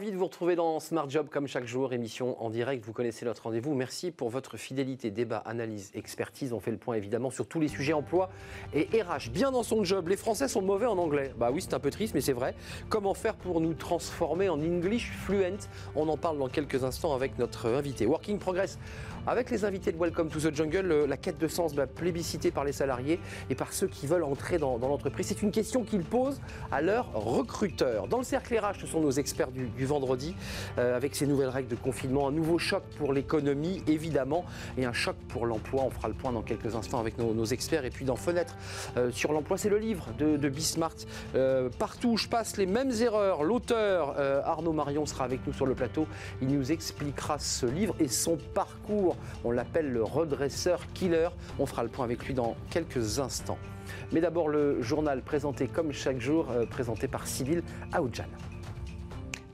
[0.00, 2.82] ravi de vous retrouver dans Smart Job comme chaque jour, émission en direct.
[2.86, 3.74] Vous connaissez notre rendez-vous.
[3.74, 6.54] Merci pour votre fidélité, débat, analyse, expertise.
[6.54, 8.30] On fait le point évidemment sur tous les sujets emploi
[8.72, 9.28] et RH.
[9.30, 11.34] Bien dans son job, les Français sont mauvais en anglais.
[11.36, 12.54] Bah oui, c'est un peu triste, mais c'est vrai.
[12.88, 15.68] Comment faire pour nous transformer en English fluent?
[15.94, 18.06] On en parle dans quelques instants avec notre invité.
[18.06, 18.78] Working Progress
[19.26, 22.64] avec les invités de Welcome to the Jungle, la quête de sens bah, plébiscitée par
[22.64, 23.20] les salariés
[23.50, 25.26] et par ceux qui veulent entrer dans, l'entreprise.
[25.26, 28.08] C'est une question qu'ils posent à leurs recruteurs.
[28.08, 30.34] Dans le cercle RH, ce sont nos experts du, vendredi,
[30.78, 34.44] euh, avec ces nouvelles règles de confinement, un nouveau choc pour l'économie, évidemment,
[34.78, 35.84] et un choc pour l'emploi.
[35.84, 37.84] On fera le point dans quelques instants avec nos, experts.
[37.84, 38.56] Et puis dans Fenêtre
[38.96, 40.94] euh, sur l'emploi, c'est le livre de, de Bismart.
[41.34, 43.42] Euh, partout où je passe les mêmes erreurs.
[43.42, 46.06] L'auteur, Arnaud Marion, sera avec nous sur le plateau.
[46.42, 49.09] Il nous expliquera ce livre et son parcours
[49.44, 51.28] on l'appelle le redresseur killer.
[51.58, 53.58] On fera le point avec lui dans quelques instants.
[54.12, 58.24] Mais d'abord le journal présenté comme chaque jour, euh, présenté par Sybille Aoudjan.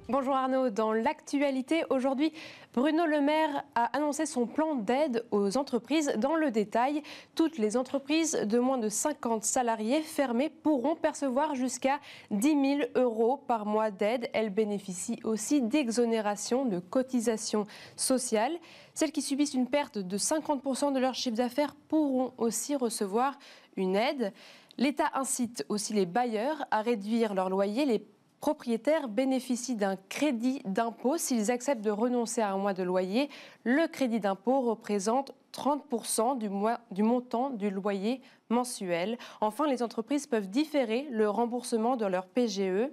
[0.08, 2.32] Bonjour Arnaud, dans l'actualité aujourd'hui,
[2.72, 6.12] Bruno Le Maire a annoncé son plan d'aide aux entreprises.
[6.16, 7.02] Dans le détail,
[7.34, 11.98] toutes les entreprises de moins de 50 salariés fermées pourront percevoir jusqu'à
[12.30, 14.30] 10 000 euros par mois d'aide.
[14.32, 18.56] Elles bénéficient aussi d'exonération de cotisations sociales.
[18.96, 23.38] Celles qui subissent une perte de 50% de leur chiffre d'affaires pourront aussi recevoir
[23.76, 24.32] une aide.
[24.78, 27.84] L'État incite aussi les bailleurs à réduire leur loyer.
[27.84, 27.98] Les
[28.40, 33.28] propriétaires bénéficient d'un crédit d'impôt s'ils acceptent de renoncer à un mois de loyer.
[33.64, 38.20] Le crédit d'impôt représente 30% du, montant du loyer
[38.50, 39.18] mensuel.
[39.40, 42.90] Enfin, les entreprises peuvent différer le remboursement de leur PGE.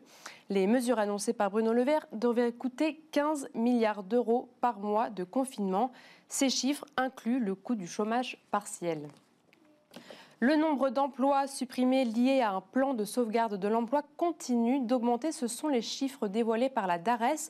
[0.50, 5.24] Les mesures annoncées par Bruno Le Maire devraient coûter 15 milliards d'euros par mois de
[5.24, 5.92] confinement.
[6.28, 9.08] Ces chiffres incluent le coût du chômage partiel.
[10.44, 15.32] Le nombre d'emplois supprimés liés à un plan de sauvegarde de l'emploi continue d'augmenter.
[15.32, 17.50] Ce sont les chiffres dévoilés par la DARES.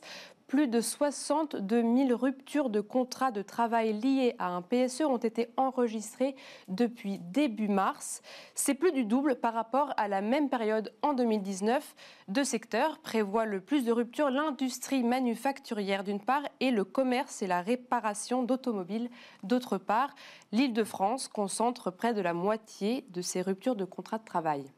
[0.54, 5.48] Plus de 62 000 ruptures de contrats de travail liées à un PSE ont été
[5.56, 6.36] enregistrées
[6.68, 8.22] depuis début mars.
[8.54, 11.96] C'est plus du double par rapport à la même période en 2019.
[12.28, 17.48] Deux secteurs prévoient le plus de ruptures, l'industrie manufacturière d'une part et le commerce et
[17.48, 19.10] la réparation d'automobiles
[19.42, 20.14] d'autre part.
[20.52, 24.70] L'Île-de-France concentre près de la moitié de ces ruptures de contrats de travail.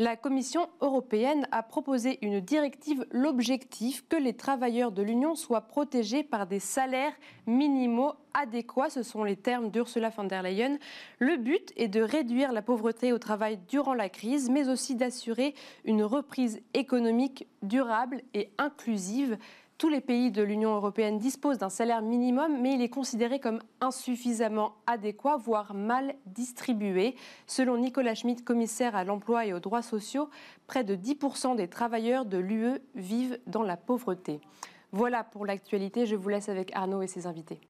[0.00, 6.24] La Commission européenne a proposé une directive, l'objectif que les travailleurs de l'Union soient protégés
[6.24, 7.12] par des salaires
[7.46, 10.78] minimaux adéquats, ce sont les termes d'Ursula von der Leyen.
[11.20, 15.54] Le but est de réduire la pauvreté au travail durant la crise, mais aussi d'assurer
[15.84, 19.38] une reprise économique durable et inclusive.
[19.76, 23.58] Tous les pays de l'Union européenne disposent d'un salaire minimum, mais il est considéré comme
[23.80, 27.16] insuffisamment adéquat, voire mal distribué.
[27.48, 30.30] Selon Nicolas Schmitt, commissaire à l'emploi et aux droits sociaux,
[30.68, 34.40] près de 10% des travailleurs de l'UE vivent dans la pauvreté.
[34.92, 36.06] Voilà pour l'actualité.
[36.06, 37.60] Je vous laisse avec Arnaud et ses invités.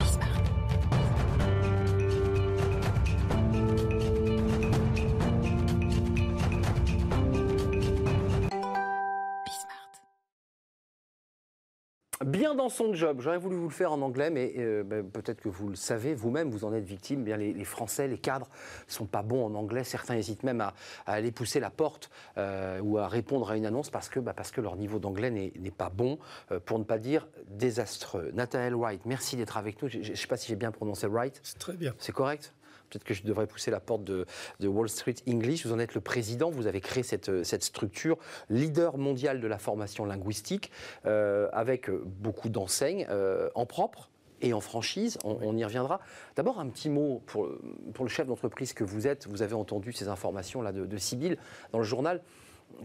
[12.25, 13.21] Bien dans son job.
[13.21, 16.15] J'aurais voulu vous le faire en anglais, mais euh, ben, peut-être que vous le savez
[16.15, 17.25] vous-même, vous en êtes victime.
[17.25, 18.49] Bien, les, Français, les cadres,
[18.87, 19.85] sont pas bons en anglais.
[19.85, 20.75] Certains hésitent même à,
[21.07, 24.51] aller pousser la porte euh, ou à répondre à une annonce parce que, bah, parce
[24.51, 26.19] que leur niveau d'anglais n'est pas bon,
[26.51, 28.31] euh, pour ne pas dire désastreux.
[28.35, 29.89] Nathaniel Wright, merci d'être avec nous.
[29.89, 31.41] Je ne sais pas si j'ai bien prononcé Wright.
[31.43, 31.95] C'est très bien.
[31.99, 32.53] C'est correct?
[32.95, 34.25] Peut-être que je devrais pousser la porte de,
[34.63, 35.67] Wall Street English.
[35.67, 38.19] Vous en êtes le président, vous avez créé cette, structure,
[38.51, 40.71] leader mondial de la formation linguistique,
[41.07, 44.11] euh, avec beaucoup d'enseignes euh, en propre
[44.41, 46.01] et en franchise, on, y reviendra.
[46.37, 49.27] D'abord, un petit mot pour, le chef d'entreprise que vous êtes.
[49.27, 51.37] Vous avez entendu ces informations-là de, de
[51.73, 52.23] dans le journal.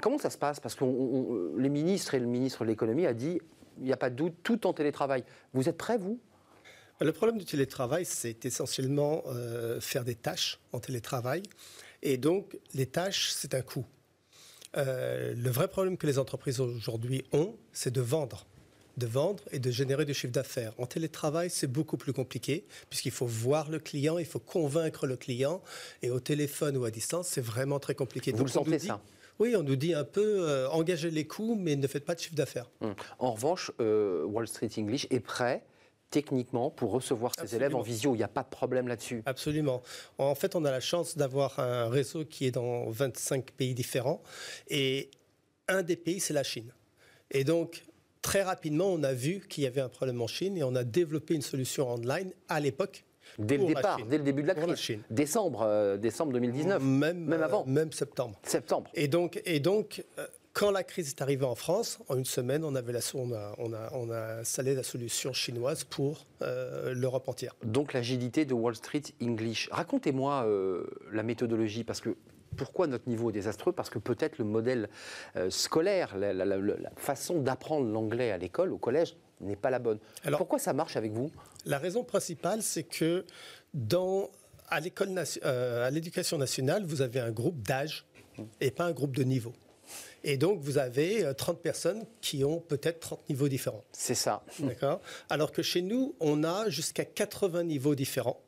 [0.01, 0.59] Comment ça se passe?
[0.59, 0.85] Parce que
[1.57, 3.41] les ministres et le ministre de l'économie a dit
[3.77, 5.23] il n'y a pas de doute, tout en télétravail.
[5.53, 6.19] Vous êtes prêts, vous?
[7.01, 11.43] Le problème du télétravail, c'est essentiellement euh, faire des tâches en télétravail.
[12.01, 13.85] Et donc, les tâches, c'est un coût.
[14.77, 18.45] Euh, le vrai problème que les entreprises aujourd'hui ont, c'est de vendre
[18.97, 20.73] de vendre et de générer du chiffre d'affaires.
[20.77, 25.15] En télétravail, c'est beaucoup plus compliqué puisqu'il faut voir le client, il faut convaincre le
[25.15, 25.61] client
[26.01, 28.33] et au téléphone ou à distance, c'est vraiment très compliqué.
[28.33, 29.01] Vous le sentez ça?
[29.39, 32.19] Oui, on nous dit un peu euh, engagez les coûts, mais ne faites pas de
[32.19, 32.69] chiffre d'affaires.
[32.81, 32.93] Hum.
[33.19, 35.63] En revanche, Wall Street English est prêt
[36.09, 38.15] techniquement pour recevoir ses élèves en visio.
[38.15, 39.21] Il n'y a pas de problème là-dessus.
[39.25, 39.81] Absolument.
[40.17, 44.21] En fait, on a la chance d'avoir un réseau qui est dans 25 pays différents.
[44.69, 45.11] Et
[45.67, 46.73] un des pays, c'est la Chine.
[47.31, 47.83] Et donc,
[48.21, 50.83] très rapidement, on a vu qu'il y avait un problème en Chine et on a
[50.83, 53.05] développé une solution online à l'époque.
[53.37, 54.97] Dès le départ, dès le début de la crise.
[55.11, 56.81] Décembre, euh, décembre 2019.
[56.81, 57.61] Même, même avant.
[57.61, 58.39] Euh, même septembre.
[58.41, 58.89] Septembre.
[58.95, 60.03] Et donc, et donc
[60.53, 63.55] quand la crise est arrivée en France, en une semaine, on, avait la, on, a,
[63.59, 67.55] on, a, on a installé la solution chinoise pour euh, l'Europe entière.
[67.63, 69.69] Donc l'agilité de Wall Street English.
[69.71, 72.17] Racontez-moi euh, la méthodologie, parce que
[72.57, 73.71] pourquoi notre niveau est désastreux?
[73.71, 74.89] Parce que peut-être le modèle
[75.35, 79.79] euh, scolaire, la, la, la façon d'apprendre l'anglais à l'école, au collège, n'est pas la
[79.79, 79.99] bonne.
[80.25, 81.31] Alors, pourquoi ça marche avec vous?
[81.65, 83.23] La raison principale, c'est que
[83.73, 84.29] dans,
[84.67, 84.81] à
[85.91, 88.05] l'éducation nationale, vous avez un groupe d'âge
[88.59, 89.53] et pas un groupe de niveau.
[90.23, 93.83] Et donc, vous avez 30 euh, personnes qui ont peut-être 30 niveaux différents.
[93.91, 94.43] C'est ça.
[94.59, 98.41] D'accord Alors que chez nous, on a jusqu'à 80 niveaux différents.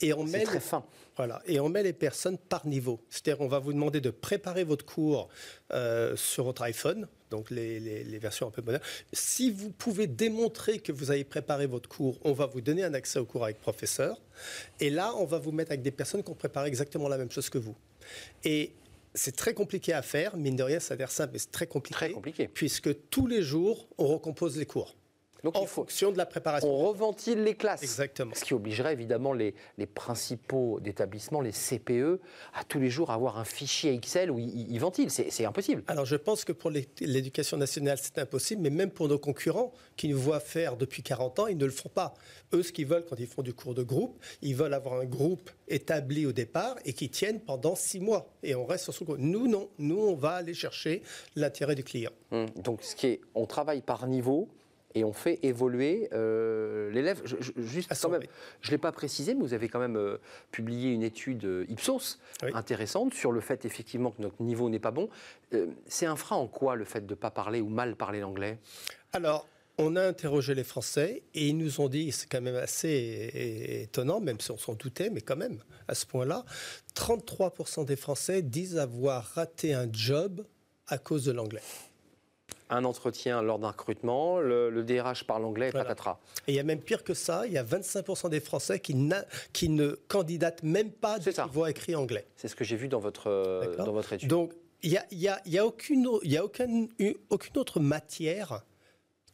[0.00, 0.84] Et on met très fin.
[1.16, 1.42] Voilà.
[1.46, 3.00] Et on met les personnes par niveau.
[3.10, 5.28] C'est-à-dire, on va vous demander de préparer votre cours
[5.72, 8.84] euh, sur votre iPhone, donc les, les, versions un peu modernes.
[9.12, 12.94] Si vous pouvez démontrer que vous avez préparé votre cours, on va vous donner un
[12.94, 14.20] accès au cours avec professeur.
[14.80, 17.30] Et là, on va vous mettre avec des personnes qui ont préparé exactement la même
[17.30, 17.76] chose que vous.
[18.44, 18.72] Et
[19.14, 21.66] c'est très compliqué à faire, mine de rien, ça a l'air simple, mais c'est très
[21.66, 21.98] compliqué.
[21.98, 22.48] Très compliqué.
[22.48, 24.96] Puisque tous les jours, on recompose les cours.
[25.44, 26.68] Donc, en fonction de la préparation.
[26.68, 27.82] On reventile les classes.
[27.82, 28.32] Exactement.
[28.34, 32.20] Ce qui obligerait évidemment les, les principaux d'établissements, les CPE,
[32.54, 35.10] à tous les jours avoir un fichier Excel où ils, ventilent.
[35.10, 35.82] C'est impossible.
[35.86, 40.08] Alors je pense que pour l'éducation nationale, c'est impossible, mais même pour nos concurrents qui
[40.08, 42.14] nous voient faire depuis 40 ans, ils ne le font pas.
[42.52, 45.04] Eux, ce qu'ils veulent quand ils font du cours de groupe, ils veulent avoir un
[45.04, 48.28] groupe établi au départ et qui tienne pendant six mois.
[48.42, 49.18] Et on reste sur ce groupe.
[49.18, 49.68] Nous, non.
[49.78, 51.02] Nous, on va aller chercher
[51.36, 52.12] l'intérêt du client.
[52.30, 52.46] Hum.
[52.56, 54.48] Donc, ce qui est, on travaille par niveau
[54.94, 57.22] et on fait évoluer euh, l'élève.
[57.56, 58.22] juste quand même,
[58.60, 60.18] je ne l'ai pas précisé, mais vous avez quand même euh,
[60.50, 62.18] publié une étude euh, Ipsos
[62.54, 65.08] intéressante sur le fait effectivement que notre niveau n'est pas bon.
[65.86, 68.58] c'est un frein en quoi le fait de ne pas parler ou mal parler l'anglais?
[69.12, 69.46] Alors,
[69.76, 74.20] on a interrogé les Français et ils nous ont dit, c'est quand même assez étonnant,
[74.20, 76.44] même si on s'en doutait, mais quand même, à ce point-là,
[76.96, 80.44] 33% des Français disent avoir raté un job
[80.88, 81.62] à cause de l'anglais
[82.70, 86.18] un entretien lors d'un recrutement, le, DRH parle anglais, patatras.
[86.46, 88.96] Et il y a même pire que ça, il y a 25% des Français qui,
[89.52, 92.26] qui ne candidatent même pas de voix écrit anglais.
[92.36, 94.28] C'est ce que j'ai vu dans votre, dans votre étude.
[94.28, 96.88] Donc, il n'y a, y a, y a, aucune, y a aucune,
[97.30, 98.62] aucune autre matière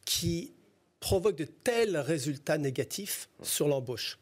[0.05, 0.53] qui
[0.99, 4.19] provoque de tels résultats négatifs sur l'embauche.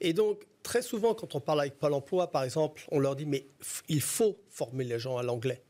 [0.00, 3.26] Et donc, très souvent, quand on parle avec Pôle emploi, par exemple, on leur dit,
[3.26, 3.46] mais
[3.88, 5.62] il faut former les gens à l'anglais.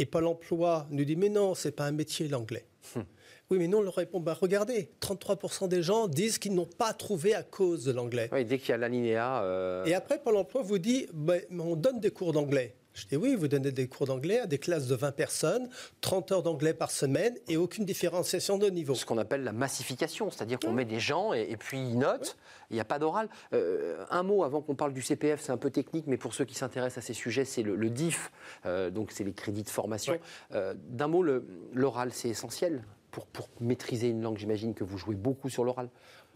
[0.00, 2.64] Et Pôle emploi nous dit Mais non, c'est pas un métier l'anglais.
[2.96, 3.04] Hum.
[3.50, 6.92] Oui, mais non, on leur répond bah, Regardez, 33% des gens disent qu'ils n'ont pas
[6.92, 8.28] trouvé à cause de l'anglais.
[8.32, 9.42] Oui, dès qu'il y a l'alinéa.
[9.42, 12.76] Euh, Et après, Pôle emploi vous dit bah, On donne des cours d'anglais.
[13.00, 15.70] Je dis oui, vous donnez des cours d'anglais à des classes de 20 personnes,
[16.02, 18.94] 30 heures d'anglais par semaine et aucune différenciation de niveau.
[18.94, 22.36] Ce qu'on appelle la massification, c'est-à-dire qu'on met des gens et, puis ils notent,
[22.70, 23.30] il n'y a pas d'oral.
[23.54, 26.44] Euh, un mot avant qu'on parle du CPF, c'est un peu technique, mais pour ceux
[26.44, 28.30] qui s'intéressent à ces sujets, c'est le, DIF,
[28.66, 30.18] euh, donc c'est les crédits de formation.
[30.52, 31.24] Euh, d'un mot,
[31.72, 35.88] l'oral, c'est essentiel pour, pour maîtriser une langue, j'imagine que vous jouez beaucoup sur l'oral.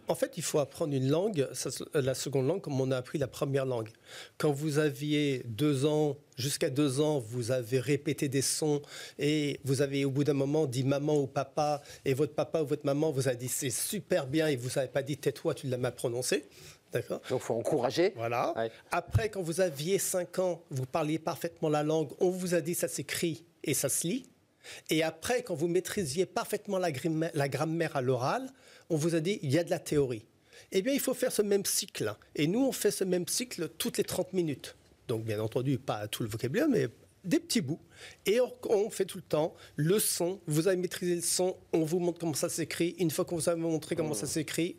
[0.09, 1.49] En fait, il faut apprendre une langue,
[1.95, 3.89] la seconde langue, comme on a appris la première langue.
[4.39, 8.83] Quand vous aviez deux ans, jusqu'à deux ans, vous avez répété des sons
[9.19, 12.67] et vous avez au bout d'un moment dit maman ou papa, et votre papa ou
[12.67, 15.69] votre maman vous a dit c'est super bien et vous n'avez pas dit tais-toi, tu
[15.69, 16.45] l'as mal prononcé.
[16.93, 17.21] D'accord?
[17.29, 18.13] Donc, il faut encourager.
[18.15, 18.55] Voilà.
[18.93, 22.75] Après, quand vous aviez cinq ans, vous parliez parfaitement la langue, on vous a dit
[22.75, 24.27] ça s'écrit et ça se lit.
[24.91, 26.91] Et après, quand vous maîtrisiez parfaitement la,
[27.49, 28.49] grammaire à l'oral,
[28.91, 30.25] on vous a dit il y a de la théorie.
[30.73, 32.15] Eh bien, il faut faire ce même cycle.
[32.35, 34.77] Et nous, on fait ce même cycle toutes les 30 minutes.
[35.09, 36.89] Donc, bien entendu, pas tout le vocabulaire, mais
[37.25, 37.81] des petits bouts.
[38.27, 38.39] Et
[38.69, 40.41] on, fait tout le temps le son.
[40.47, 42.95] Vous avez maîtrisé le son, on vous montre comment ça s'écrit.
[42.99, 44.77] Une fois qu'on vous a montré comment ça s'écrit,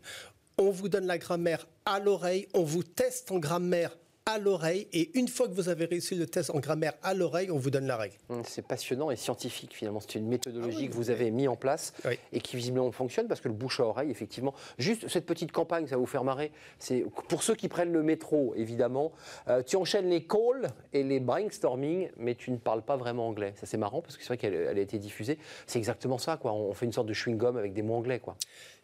[0.57, 3.97] on vous donne la grammaire à l'oreille, on vous teste en grammaire
[4.27, 4.87] à l'oreille.
[4.91, 7.69] Et une fois que vous avez réussi le test en grammaire à l'oreille, on vous
[7.69, 8.15] donne la règle.
[8.29, 9.99] Hum, c'est passionnant et scientifique finalement.
[9.99, 11.93] C'est une méthodologie ah que vous avez mis en place
[12.33, 14.55] et qui visiblement fonctionne parce que le bouche à oreille, effectivement.
[14.79, 16.51] Juste cette petite campagne, ça va vous faire marrer.
[16.79, 19.11] C'est pour ceux qui prennent le métro, évidemment.
[19.47, 23.53] Euh, tu enchaînes les calls et les brainstorming, mais tu ne parles pas vraiment anglais.
[23.59, 25.37] Ça c'est marrant parce que c'est vrai qu'elle a été diffusée.
[25.67, 26.51] C'est exactement ça, quoi.
[26.51, 28.37] On fait une sorte de chewing gum avec des mots anglais, quoi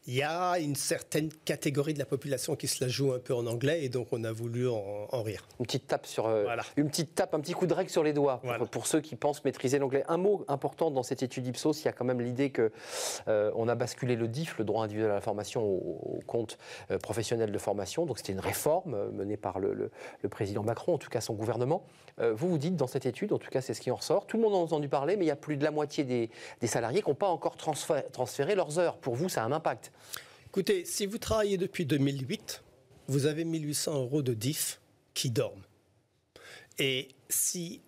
[0.08, 3.36] il y a une certaine catégorie de la population qui se la joue un peu
[3.36, 5.22] en anglais et donc on a voulu en,
[5.60, 6.46] Une petite tape sur, euh,
[6.78, 9.44] une petite tape, un petit coup de règle sur les doigts pour, ceux qui pensent
[9.44, 10.04] maîtriser l'anglais.
[10.08, 12.72] Un mot important dans cette étude Ipsos, il y a quand même l'idée que
[13.28, 16.58] euh, on a basculé le DIF, le droit individuel à la formation, au, compte
[16.90, 18.06] euh, professionnel de formation.
[18.06, 19.92] Donc c'était une réforme menée par le,
[20.30, 21.84] président Macron, en tout cas son gouvernement.
[22.20, 24.26] vous vous dites dans cette étude, en tout cas c'est ce qui en ressort.
[24.26, 26.04] Tout le monde en a entendu parler, mais il y a plus de la moitié
[26.04, 28.98] des, des salariés qui n'ont pas encore transféré leurs heures.
[28.98, 29.92] Pour vous, ça a un impact.
[30.48, 32.62] Écoutez, si vous travaillez depuis 2008,
[33.08, 34.81] vous avez 1800 euros de DIF
[35.14, 35.64] qui dorment.
[36.80, 37.82] Et si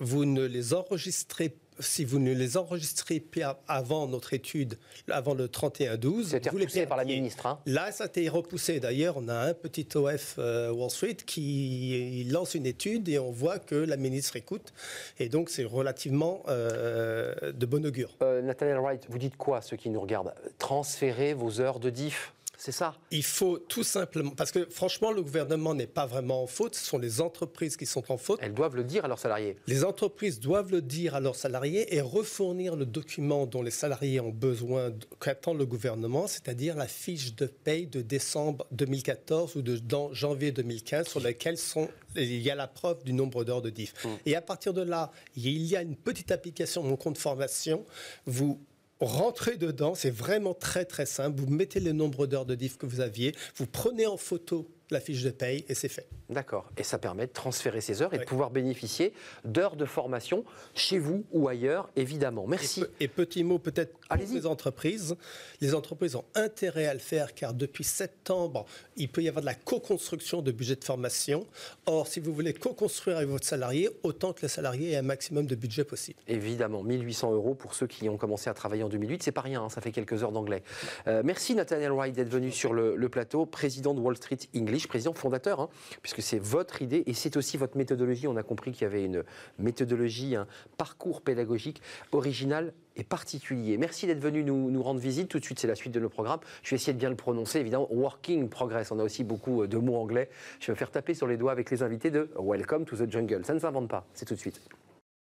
[0.00, 5.46] vous ne les enregistrez, si vous ne les enregistrez pas avant notre étude, avant le
[5.46, 7.46] 31-12, c'était repoussé par la ministre.
[7.46, 7.60] Hein.
[7.66, 8.80] Là, ça a été repoussé.
[8.80, 13.30] D'ailleurs, on a un petit OF euh, Wall Street qui lance une étude et on
[13.30, 14.72] voit que la ministre écoute.
[15.18, 18.16] Et donc, c'est relativement euh, de bon augure.
[18.22, 20.34] Euh, Nathaniel Wright, vous dites quoi, ceux qui nous regardent?
[20.58, 22.32] Transférer vos heures de diff?
[22.58, 26.48] C'est ça Il faut tout simplement, parce que franchement, le gouvernement n'est pas vraiment en
[26.48, 28.40] faute, ce sont les entreprises qui sont en faute.
[28.42, 29.56] Elles doivent le dire à leurs salariés.
[29.68, 34.18] Les entreprises doivent le dire à leurs salariés et refournir le document dont les salariés
[34.18, 39.80] ont besoin, qu'attend le gouvernement, c'est-à-dire la fiche de paye de décembre 2014 ou de
[40.12, 43.94] janvier 2015 sur laquelle sont, il y a la preuve du nombre d'heures de diff.
[44.04, 44.08] Mmh.
[44.26, 47.86] Et à partir de là, il y a une petite application, mon compte formation,
[48.26, 48.60] vous
[49.00, 51.40] rentrez dedans, c'est vraiment très très simple.
[51.40, 55.00] Vous mettez le nombre d'heures de diff que vous aviez, vous prenez en photo la
[55.00, 56.08] fiche de paye et c'est fait.
[56.30, 56.70] D'accord.
[56.76, 59.12] Et ça permet de transférer ces heures et de pouvoir bénéficier
[59.44, 62.46] d'heures de formation chez vous ou ailleurs, évidemment.
[62.46, 62.84] Merci.
[63.00, 65.16] Et, petit mot peut-être pour les entreprises.
[65.60, 68.66] Les entreprises ont intérêt à le faire car depuis septembre,
[68.96, 71.46] il peut y avoir de la co-construction de budget de formation.
[71.86, 75.46] Or, si vous voulez co-construire avec votre salarié, autant que le salarié ait un maximum
[75.46, 76.20] de budget possible.
[76.28, 79.62] Évidemment, 1800 euros pour ceux qui ont commencé à travailler en 2008, c'est pas rien,
[79.62, 80.62] hein, ça fait quelques heures d'anglais.
[81.06, 84.77] Euh, merci Nathaniel Wright d'être venu sur le, le, plateau, président de Wall Street English,
[84.86, 85.68] président fondateur, hein,
[86.02, 88.28] puisque c'est votre idée et c'est aussi votre méthodologie.
[88.28, 89.24] On a compris qu'il y avait une
[89.58, 91.82] méthodologie, un parcours pédagogique
[92.12, 93.78] original et particulier.
[93.78, 95.28] Merci d'être venu nous, rendre visite.
[95.28, 96.40] Tout de suite, c'est la suite de nos programmes.
[96.62, 97.88] Je vais essayer de bien le prononcer, évidemment.
[97.90, 98.90] Working Progress.
[98.92, 100.28] On a aussi beaucoup de mots anglais.
[100.60, 103.10] Je vais me faire taper sur les doigts avec les invités de Welcome to the
[103.10, 103.44] Jungle.
[103.44, 104.06] Ça ne s'invente pas.
[104.14, 104.60] C'est tout de suite.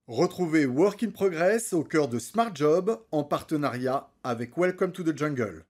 [0.09, 5.65] Retrouvez Working Progress au cœur de Smart Job en partenariat avec Welcome to the Jungle.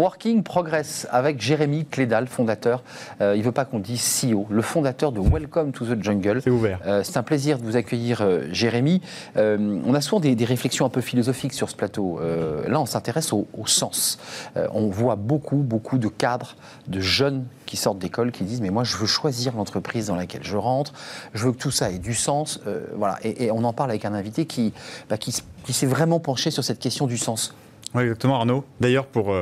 [0.00, 2.82] Working Progress avec Jérémy Clédal, fondateur.
[3.20, 6.40] Euh, il ne veut pas qu'on dise CEO, le fondateur de Welcome to the Jungle.
[6.42, 6.80] C'est ouvert.
[6.86, 9.02] Euh, c'est un plaisir de vous accueillir, euh, Jérémy.
[9.36, 12.18] on a souvent des, réflexions un peu philosophiques sur ce plateau.
[12.66, 14.18] là, on s'intéresse au, sens.
[14.72, 16.56] on voit beaucoup, beaucoup de cadres,
[16.88, 20.44] de jeunes qui sortent d'école, qui disent mais moi, je veux choisir l'entreprise dans laquelle
[20.44, 20.94] je rentre.
[21.34, 22.60] Je veux que tout ça ait du sens.
[22.96, 23.18] voilà.
[23.22, 24.72] Et, on en parle avec un invité qui,
[25.10, 27.54] bah, qui, qui s'est vraiment penché sur cette question du sens.
[27.94, 28.64] Oui, exactement, Arnaud.
[28.80, 29.34] D'ailleurs, pour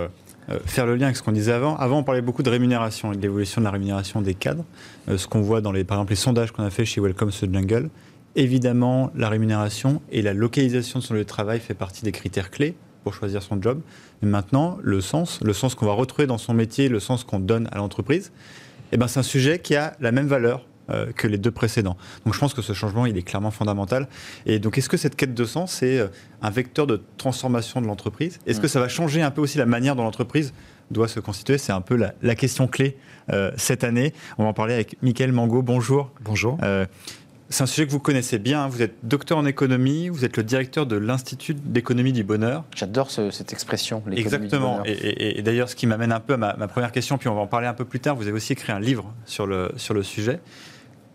[0.50, 1.76] euh, faire le lien avec ce qu'on disait avant.
[1.76, 4.64] Avant, on parlait beaucoup de rémunération et de l'évolution de la rémunération des cadres.
[5.08, 7.30] Euh, ce qu'on voit dans les, par exemple, les sondages qu'on a fait chez Welcome
[7.30, 7.90] to Jungle.
[8.36, 12.50] Évidemment, la rémunération et la localisation de son lieu de travail fait partie des critères
[12.50, 13.80] clés pour choisir son job.
[14.22, 17.40] Mais maintenant, le sens, le sens qu'on va retrouver dans son métier, le sens qu'on
[17.40, 18.32] donne à l'entreprise,
[18.92, 21.98] eh ben, c'est un sujet qui a la même valeur euh, que les deux précédents.
[22.24, 24.08] Donc je pense que ce changement, il est clairement fondamental.
[24.46, 26.06] Et donc est-ce que cette quête de sens, c'est euh,
[26.40, 28.38] un vecteur de transformation de l'entreprise?
[28.46, 30.54] Est-ce que ça va changer un peu aussi la manière dont l'entreprise
[30.90, 31.58] doit se constituer?
[31.58, 32.96] C'est un peu la, question clé
[33.30, 34.14] euh, cette année.
[34.38, 35.60] On va en parler avec Mickaël Mango.
[35.60, 36.10] Bonjour.
[36.22, 36.56] Bonjour.
[37.50, 38.66] c'est un sujet que vous connaissez bien.
[38.68, 42.64] Vous êtes docteur en économie, vous êtes le directeur de l'Institut d'économie du bonheur.
[42.74, 44.82] J'adore cette expression, Exactement.
[44.86, 47.42] Et, d'ailleurs, ce qui m'amène un peu à ma, ma, première question, puis on va
[47.42, 48.16] en parler un peu plus tard.
[48.16, 50.40] Vous avez aussi écrit un livre sur le, sur le sujet.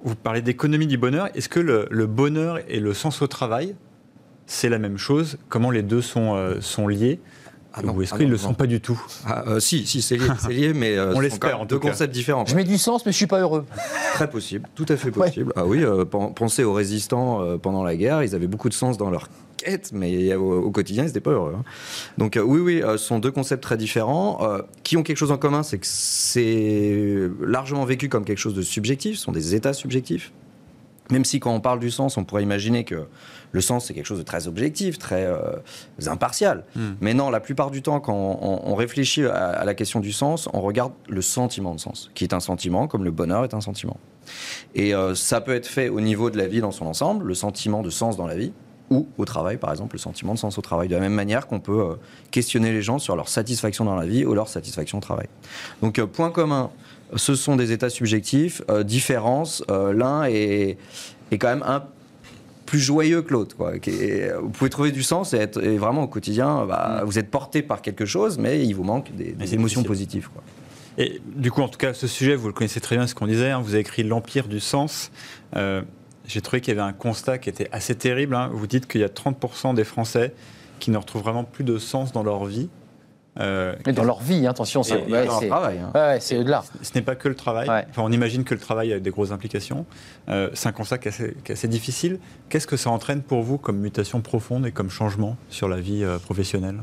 [0.03, 1.29] Vous parlez d'économie du bonheur.
[1.33, 3.75] Est-ce que le, bonheur et le sens au travail,
[4.45, 5.37] c'est la même chose?
[5.47, 7.19] Comment les deux sont, euh, sont liés?
[7.73, 9.01] Ah Ou est-ce ah qu'ils ne le sont pas du tout?
[9.25, 10.17] Ah, euh, Si, si c'est
[10.49, 12.45] lié, mais euh, on l'espère en deux concepts différents.
[12.45, 13.65] Je mets du sens, mais je suis pas heureux.
[14.13, 15.53] Très possible, tout à fait possible.
[15.55, 15.83] Ah oui,
[16.35, 19.27] pensez aux résistants pendant la guerre, ils avaient beaucoup de sens dans leur
[19.93, 21.55] mais au, quotidien, ils n'étaient pas heureux.
[21.57, 21.63] Hein.
[22.17, 25.17] Donc euh, oui, oui, euh, ce sont deux concepts très différents euh, qui ont quelque
[25.17, 29.31] chose en commun, c'est que c'est largement vécu comme quelque chose de subjectif, ce sont
[29.31, 30.31] des états subjectifs.
[31.11, 33.07] Même si quand on parle du sens, on pourrait imaginer que
[33.51, 35.27] le sens, c'est quelque chose de très objectif, très
[36.07, 36.63] impartial.
[36.77, 36.93] Hmm.
[37.01, 40.61] Mais non, la plupart du temps, quand on, réfléchit à, la question du sens, on
[40.61, 43.97] regarde le sentiment de sens, qui est un sentiment, comme le bonheur est un sentiment.
[44.75, 47.81] Et ça peut être fait au niveau de la vie dans son ensemble, le sentiment
[47.81, 48.53] de sens dans la vie,
[48.89, 50.87] ou au travail, par exemple, le sentiment de sens au travail.
[50.87, 51.95] De la même manière qu'on peut euh,
[52.31, 55.27] questionner les gens sur leur satisfaction dans la vie ou leur satisfaction au travail.
[55.81, 56.71] Donc, euh, point commun,
[57.15, 58.61] ce sont des états subjectifs.
[58.69, 60.77] Euh, différence, l'un est,
[61.31, 61.83] est, quand même un
[62.65, 63.55] plus joyeux que l'autre.
[63.59, 67.05] Vous pouvez trouver du sens et, être, vraiment au quotidien, bah, mm.
[67.05, 70.29] vous êtes porté par quelque chose, mais il vous manque des, émotions positives.
[70.33, 70.43] Quoi.
[70.97, 73.27] Et du coup, en tout cas, ce sujet, vous le connaissez très bien, ce qu'on
[73.27, 73.51] disait.
[73.51, 73.59] Hein.
[73.59, 75.11] vous avez écrit L'Empire du sens
[76.27, 78.35] j'ai trouvé qu'il y avait un constat qui était assez terrible.
[78.35, 78.49] Hein.
[78.53, 80.33] Vous dites qu'il y a 30% des Français
[80.79, 82.69] qui ne retrouvent vraiment plus de sens dans leur vie.
[83.39, 85.79] Euh, dans leur vie, hein, attention, c'est ouais, travail.
[85.79, 86.17] Hein.
[86.19, 86.63] c'est au-delà.
[86.83, 87.67] Ce, n'est pas que le travail.
[87.67, 89.87] Enfin, on imagine que le travail a des grosses implications.
[90.29, 92.19] Euh, c'est un constat qui est, assez, qui est assez difficile.
[92.49, 96.03] Qu'est-ce que ça entraîne pour vous comme mutation profonde et comme changement sur la vie
[96.03, 96.81] euh, professionnelle?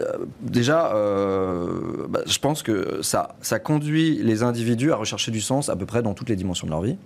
[0.00, 5.40] Euh, déjà, euh, bah, je pense que ça, ça conduit les individus à rechercher du
[5.40, 6.96] sens à peu près dans toutes les dimensions de leur vie.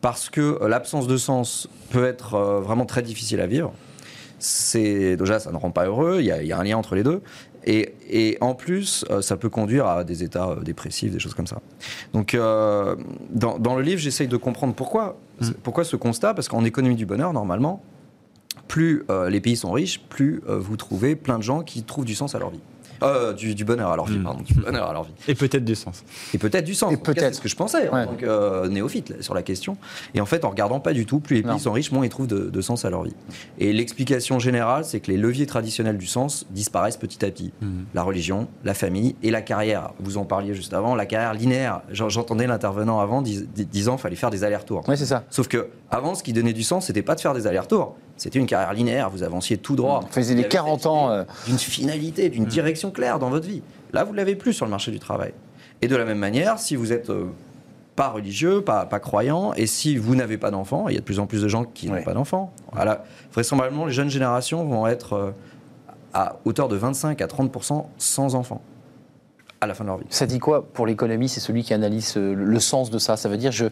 [0.00, 3.72] Parce que euh, l'absence de sens peut être euh, vraiment très difficile à vivre.
[4.38, 6.18] C'est déjà, ça ne rend pas heureux.
[6.20, 7.20] Il y a, il y a un lien entre les deux.
[7.64, 11.48] Et, et en plus, euh, ça peut conduire à des états dépressifs, des choses comme
[11.48, 11.60] ça.
[12.12, 12.94] Donc, euh,
[13.30, 15.16] dans, dans le livre, j'essaye de comprendre pourquoi,
[15.64, 16.34] pourquoi ce constat.
[16.34, 17.82] Parce qu'en économie du bonheur, normalement,
[18.68, 22.04] plus euh, les pays sont riches, plus euh, vous trouvez plein de gens qui trouvent
[22.04, 22.60] du sens à leur vie.
[23.02, 24.24] Euh, du, du bonheur à leur vie, Mm.
[24.24, 25.12] pardon, du bonheur à leur vie.
[25.28, 26.02] Et peut-être du sens.
[26.34, 26.92] Et peut-être du sens.
[26.92, 27.26] Et En peut-être.
[27.28, 28.06] C'est ce que je pensais en Ouais.
[28.06, 29.76] tant que euh, néophyte là, sur la question.
[30.14, 32.26] Et en fait, en regardant pas du tout, plus les pays riches, moins ils trouvent
[32.26, 33.14] de, de sens à leur vie.
[33.58, 37.52] Et l'explication générale, c'est que les leviers traditionnels du sens disparaissent petit à petit.
[37.60, 37.84] Mhm.
[37.94, 39.90] La religion, la famille et la carrière.
[40.00, 41.82] Vous en parliez juste avant, la carrière linéaire.
[41.90, 44.82] J'en- J'entendais l'intervenant avant dis- dis- disant qu'il fallait faire des allers-retours.
[44.88, 45.24] Oui, c'est ça.
[45.30, 47.96] Sauf que avant, ce qui donnait du sens, c'était pas de faire des allers-retours.
[48.18, 49.08] C'était une carrière linéaire.
[49.08, 50.00] Vous avanciez tout droit.
[50.16, 51.10] Il y les avait 40 cette ans.
[51.10, 53.62] euh, d'une finalité, d'une direction claire dans votre vie.
[53.94, 55.32] Là, vous l'avez plus sur le marché du travail.
[55.80, 57.26] Et de la même manière, si vous êtes euh,
[57.96, 61.04] pas religieux, pas, pas croyant, et si vous n'avez pas d'enfants, il y a de
[61.04, 61.98] plus en plus de gens qui Ouais.
[62.00, 62.52] n'ont pas d'enfants.
[62.72, 63.04] Voilà.
[63.32, 65.30] Vraisemblablement, les jeunes générations vont être euh,
[66.12, 68.60] à hauteur de 25 à 30% sans enfants
[69.60, 70.04] à la fin de leur vie.
[70.10, 71.28] Ça dit quoi pour l'économie?
[71.28, 73.16] C'est celui qui analyse euh, le sens de ça.
[73.16, 73.64] Ça veut dire je,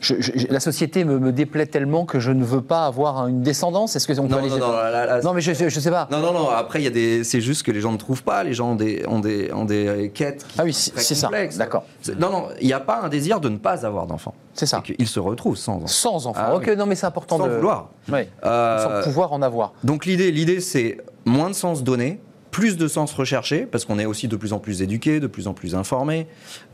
[0.00, 3.42] je- je- la société me, me déplaît tellement que je ne veux pas avoir une
[3.42, 3.94] descendance?
[3.94, 6.08] Est-ce que on peut Non, aller non, non, Non, mais je, je sais pas.
[6.10, 7.24] non, non, non, Après, il y a des.
[7.24, 8.42] C'est juste que les gens ne trouvent pas.
[8.42, 10.46] Les gens ont des, ont des, ont des quêtes.
[10.48, 11.30] qui Ah oui, c'est ça.
[11.58, 11.84] D'accord.
[12.18, 14.34] Non, non, il n'y a pas un désir de ne pas avoir d'enfants.
[14.54, 14.80] C'est ça.
[14.82, 15.86] Qu'ils se retrouvent sans enfants.
[15.88, 16.40] Sans enfants.
[16.42, 16.76] Ah ok, oui.
[16.76, 17.52] non, mais c'est important Sans de.
[17.56, 17.90] vouloir.
[18.10, 18.28] Ouais.
[18.46, 19.72] Euh, Sans pouvoir en avoir.
[19.82, 22.20] Donc l'idée, l'idée, c'est moins de sens donné,
[22.54, 25.48] plus de sens recherché, parce qu'on est aussi de plus en plus éduqué, de plus
[25.48, 26.28] en plus informé.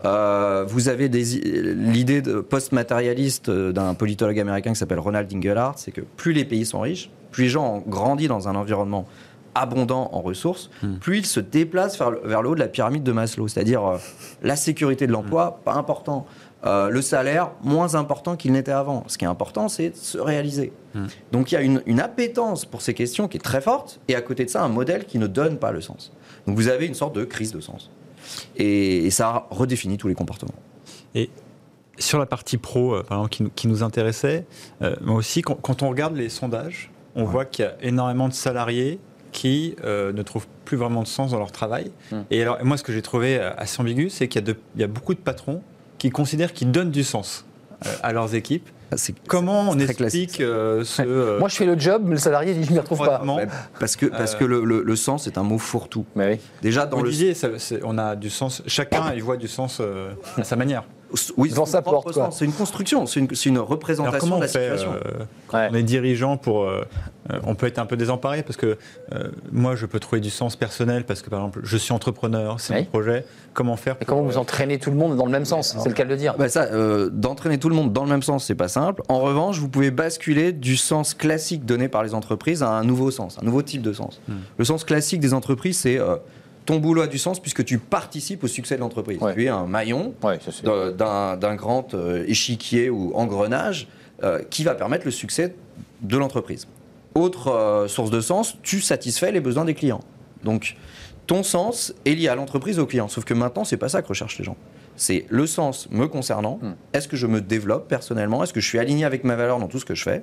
[0.04, 6.02] Euh, vous avez l'idée post-matérialiste euh, d'un politologue américain qui s'appelle Ronald Inglehart, c'est que
[6.02, 9.06] plus les pays sont riches, plus les gens ont grandi dans un environnement
[9.54, 10.68] abondant en ressources,
[11.00, 13.84] plus ils se déplacent vers le, vers le haut de la pyramide de Maslow, c'est-à-dire
[13.84, 13.96] euh,
[14.42, 16.26] la sécurité de l'emploi, pas important.
[16.66, 19.04] Euh, le salaire, moins important qu'il n'était avant.
[19.06, 20.72] Ce qui est important, c'est de se réaliser.
[21.32, 24.14] Donc il y a une, une appétence pour ces questions qui est très forte, et
[24.14, 26.12] à côté de ça, un modèle qui ne donne pas le sens.
[26.46, 27.90] Donc vous avez une sorte de crise de sens.
[28.56, 30.52] Et, et ça redéfinit tous les comportements.
[31.98, 34.46] Sur la partie pro, euh, par exemple, qui, nous- qui nous intéressait,
[34.80, 38.28] euh, moi aussi, quand, quand on regarde les sondages, on voit qu'il y a énormément
[38.28, 38.98] de salariés
[39.32, 41.90] qui euh, ne trouvent plus vraiment de sens dans leur travail.
[42.10, 42.22] Hmm.
[42.30, 45.18] Et alors, moi, ce que j'ai trouvé assez ambigu, c'est qu'il y a beaucoup de
[45.20, 45.62] patrons
[46.00, 47.44] qui considèrent qu'ils donnent du sens
[47.86, 48.68] euh, à leurs équipes.
[48.90, 51.02] Ah, C'est- Comment on explique euh, ce...
[51.02, 53.22] euh, Moi, je fais le job, mais le salarié dit je m'y retrouve pas.
[53.78, 56.06] Parce que, parce que le, le- le sens est un mot fourre-tout.
[56.16, 56.40] Mais oui.
[56.62, 57.04] Déjà, dans le.
[57.04, 58.62] Olivier, ça- c'est- on a du sens.
[58.66, 60.82] Chacun, il voit du sens euh, à sa manière.
[61.36, 62.32] Oui, Devant son sa propre porte.
[62.32, 64.92] C'est une construction, c'est une, Alors représentation comment de on la fait situation.
[64.92, 65.68] euh, Ouais.
[65.70, 66.62] On est dirigeant pour.
[66.64, 66.84] euh,
[67.32, 68.78] euh, on peut être un peu désemparé parce que
[69.12, 72.58] euh, moi, je peux trouver du sens personnel parce que par exemple, je suis entrepreneur,
[72.60, 72.80] c'est Oui.
[72.80, 73.24] mon projet.
[73.52, 75.88] Comment faire Et comment vous euh, entraînez tout le monde dans le même sens C'est
[75.88, 76.34] le cas de le dire.
[76.38, 79.02] Bah ça, euh, d'entraîner tout le monde dans le même sens, c'est pas simple.
[79.08, 83.10] En revanche, vous pouvez basculer du sens classique donné par les entreprises à un nouveau
[83.10, 84.20] sens, un nouveau type de sens.
[84.28, 84.34] Hmm.
[84.58, 86.16] Le sens classique des entreprises, c'est euh,
[86.70, 89.20] ton boulot a du sens puisque tu participes au succès de l'entreprise.
[89.20, 89.34] Ouais.
[89.34, 93.88] Tu es un maillon Ouais, d'un grand euh, échiquier ou engrenage
[94.22, 95.56] euh, qui va permettre le succès
[96.02, 96.68] de l'entreprise.
[97.16, 100.02] Autre euh, source de sens, tu satisfais les besoins des clients.
[100.44, 100.76] Donc,
[101.26, 103.08] ton sens est lié à l'entreprise, au client.
[103.08, 104.56] Sauf que maintenant, c'est pas ça que recherchent les gens.
[104.94, 106.60] C'est le sens me concernant.
[106.62, 106.74] Hmm.
[106.92, 108.44] Est-ce que je me développe personnellement?
[108.44, 110.22] Est-ce que je suis aligné avec ma valeur dans tout ce que je fais?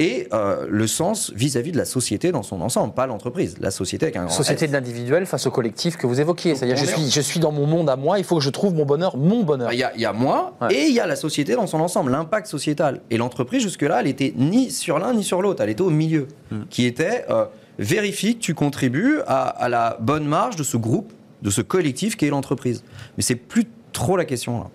[0.00, 3.56] Et euh, le sens vis-à-vis de la société dans son ensemble, pas l'entreprise.
[3.60, 4.70] La société avec un grand Société S.
[4.70, 6.54] de l'individuel face au collectif que vous évoquiez.
[6.54, 8.74] C'est-à-dire, je suis, je suis dans mon monde à moi, il faut que je trouve
[8.74, 9.72] mon bonheur, mon bonheur.
[9.72, 10.74] Il y, a, il y a moi Ouais.
[10.74, 13.00] et il y a la société dans son ensemble, l'impact sociétal.
[13.10, 16.28] Et l'entreprise, jusque-là, elle était ni sur l'un ni sur l'autre, elle était au milieu,
[16.70, 17.44] qui était euh,
[17.78, 22.16] vérifie que tu contribues à, à la bonne marge de ce groupe, de ce collectif
[22.16, 22.82] qui est l'entreprise.
[23.16, 24.70] Mais c'est plus trop la question là.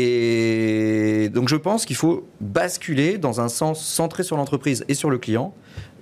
[0.00, 5.10] Et donc je pense qu'il faut basculer dans un sens centré sur l'entreprise et sur
[5.10, 5.54] le client,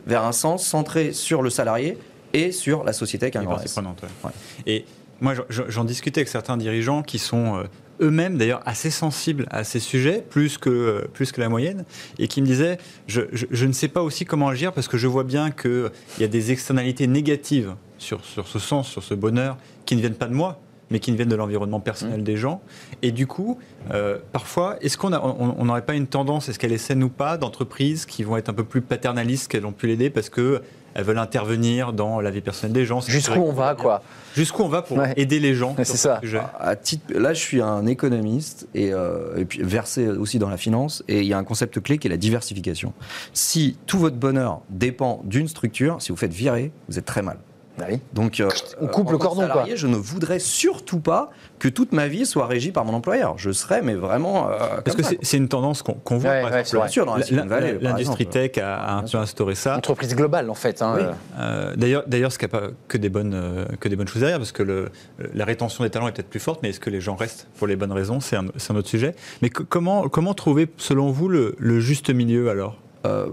[0.06, 1.98] vers un sens centré sur le salarié
[2.32, 3.26] et sur la société
[3.74, 4.08] prenantes, ouais.
[4.24, 4.30] Ouais.
[4.66, 4.84] Et
[5.20, 7.62] moi, j'en- discutais avec certains dirigeants qui sont euh,
[8.00, 11.84] eux-mêmes d'ailleurs assez sensibles à ces sujets, plus que, euh, plus que la moyenne,
[12.18, 14.98] et qui me disaient je, je- je ne sais pas aussi comment agir parce que
[14.98, 19.14] je vois bien qu'il y a des externalités négatives sur, sur ce sens, sur ce
[19.14, 19.56] bonheur,
[19.87, 22.60] qui ne viennent pas de moi mais qui ne viennent de l'environnement personnel des gens.
[23.02, 23.58] Et du coup,
[23.92, 28.06] euh, parfois, est-ce qu'on n'aurait pas une tendance, est-ce qu'elle est saine ou pas, d'entreprises
[28.06, 30.60] qui vont être un peu plus paternalistes qu'elles ont pu l'aider parce qu'elles
[30.96, 34.02] veulent intervenir dans la vie personnelle des gens Jusqu'où on va, quoi
[34.34, 35.12] Jusqu'où on va pour Ouais.
[35.16, 36.18] aider les gens c'est ce ça.
[36.20, 40.48] sujet À titre, là, je suis un économiste et, euh, et puis versé aussi dans
[40.48, 41.02] la finance.
[41.08, 42.92] Et il y a un concept clé qui est la diversification.
[43.32, 47.38] Si tout votre bonheur dépend d'une structure, si vous faites virer, vous êtes très mal.
[47.76, 47.98] Bah oui.
[48.12, 48.48] Donc, euh,
[48.80, 49.48] On coupe le cordon, quoi.
[49.48, 53.34] salarié, Je ne voudrais surtout pas que toute ma vie soit régie par mon employeur.
[53.37, 54.48] Je serais, mais vraiment.
[54.48, 55.37] euh, Parce que c'est quoi.
[55.38, 56.30] une tendance qu'on voit.
[56.30, 56.62] Ouais, par ouais.
[56.70, 59.76] Bien sûr, dans L'industrie tech a, a un peu instauré ça.
[59.76, 60.82] Entreprise globale, en fait.
[60.82, 61.02] hein, Oui.
[61.40, 61.74] euh.
[61.76, 64.38] D'ailleurs, d'ailleurs, ce qui n'a pas que des bonnes euh, que des bonnes choses derrière,
[64.38, 64.90] parce que le,
[65.34, 67.66] la rétention des talents est peut-être plus forte, mais est-ce que les gens restent pour
[67.66, 68.20] les bonnes raisons?
[68.20, 69.14] C'est un, autre sujet.
[69.42, 72.76] Mais que- comment comment trouver, selon vous, le, le juste milieu alors?
[73.06, 73.26] Euh,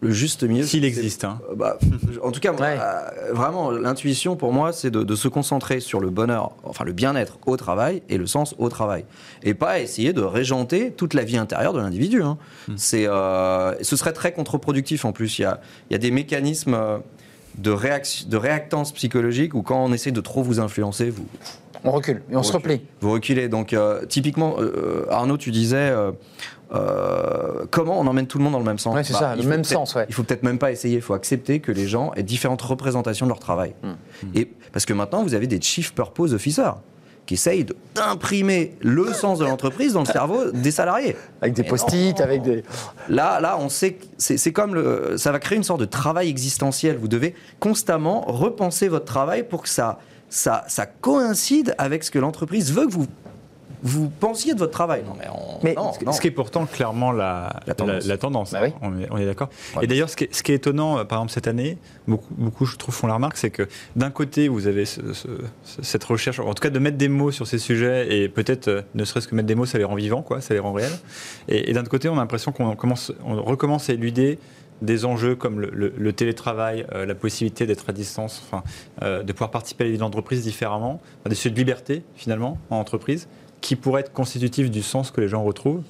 [0.00, 0.64] le juste milieu.
[0.64, 1.24] S'il existe.
[1.24, 1.40] hein.
[1.50, 1.76] Euh, bah,
[2.22, 2.78] en tout cas, Ouais.
[2.80, 6.92] euh, vraiment, l'intuition pour moi, c'est de, de se concentrer sur le bonheur, enfin le
[6.92, 9.04] bien-être au travail et le sens au travail.
[9.42, 12.22] Et pas essayer de régenter toute la vie intérieure de l'individu.
[12.22, 12.38] hein.
[12.76, 15.38] C'est, euh, ce serait très contre-productif en plus.
[15.38, 16.98] Il y a, il y a des mécanismes euh,
[17.58, 21.26] de, réaction, de réactance psychologique où quand on essaie de trop vous influencer, vous,
[21.84, 22.82] On recule et on se replie.
[23.00, 23.48] vous reculez.
[23.48, 26.12] Donc, euh, typiquement, euh, Arnaud, tu disais euh,
[26.72, 28.94] euh, comment on emmène tout le monde dans le même sens?
[28.94, 30.06] Ouais, c'est Bah, ça, le même sens, ouais.
[30.08, 30.96] Il faut peut-être même pas essayer.
[30.96, 33.74] Il faut accepter que les gens aient différentes représentations de leur travail.
[33.82, 34.28] Hmm.
[34.34, 36.72] Et parce que maintenant, vous avez des chief purpose officers
[37.28, 41.14] qui essayent de- d'imprimer le sens de l'entreprise dans le cerveau des salariés.
[41.42, 42.64] Avec des post-it, avec des.
[43.10, 46.30] Là, là, on sait que c'est comme le, ça va créer une sorte de travail
[46.30, 46.96] existentiel.
[46.96, 49.98] Vous devez constamment repenser votre travail pour que ça,
[50.30, 53.06] ça, ça coïncide avec ce que l'entreprise veut que vous,
[53.82, 55.02] vous pensiez de votre travail.
[55.06, 56.12] Non, mais, on- Mais non, Ce- non.
[56.12, 58.04] Ce qui est pourtant clairement la, La tendance.
[58.04, 58.72] la- la tendance, Bah oui.
[58.82, 59.48] on est, d'accord.
[59.76, 59.84] Ouais.
[59.84, 62.34] Et d'ailleurs, ce, qui est- ce qui est étonnant, euh, par exemple, cette année, beaucoup,
[62.36, 65.28] beaucoup je trouve, font la remarque, c'est que d'un côté, vous avez ce- ce-
[65.64, 68.68] ce- cette recherche, en tout cas de mettre des mots sur ces sujets, et peut-être,
[68.68, 70.72] euh, ne serait-ce que mettre des mots, ça les rend vivants, quoi, ça les rend
[70.72, 70.92] réels.
[71.48, 74.38] Et, et d'un autre côté, on a l'impression qu'on commence, on recommence à éluder
[74.80, 78.62] des enjeux comme le, le- le télétravail, euh, la possibilité d'être à distance, enfin,
[79.02, 82.58] euh, de pouvoir participer à la vie d'entreprise différemment, enfin, des sujets de liberté, finalement,
[82.70, 83.26] en entreprise,
[83.60, 85.82] qui pourraient être constitutifs du sens que les gens retrouvent.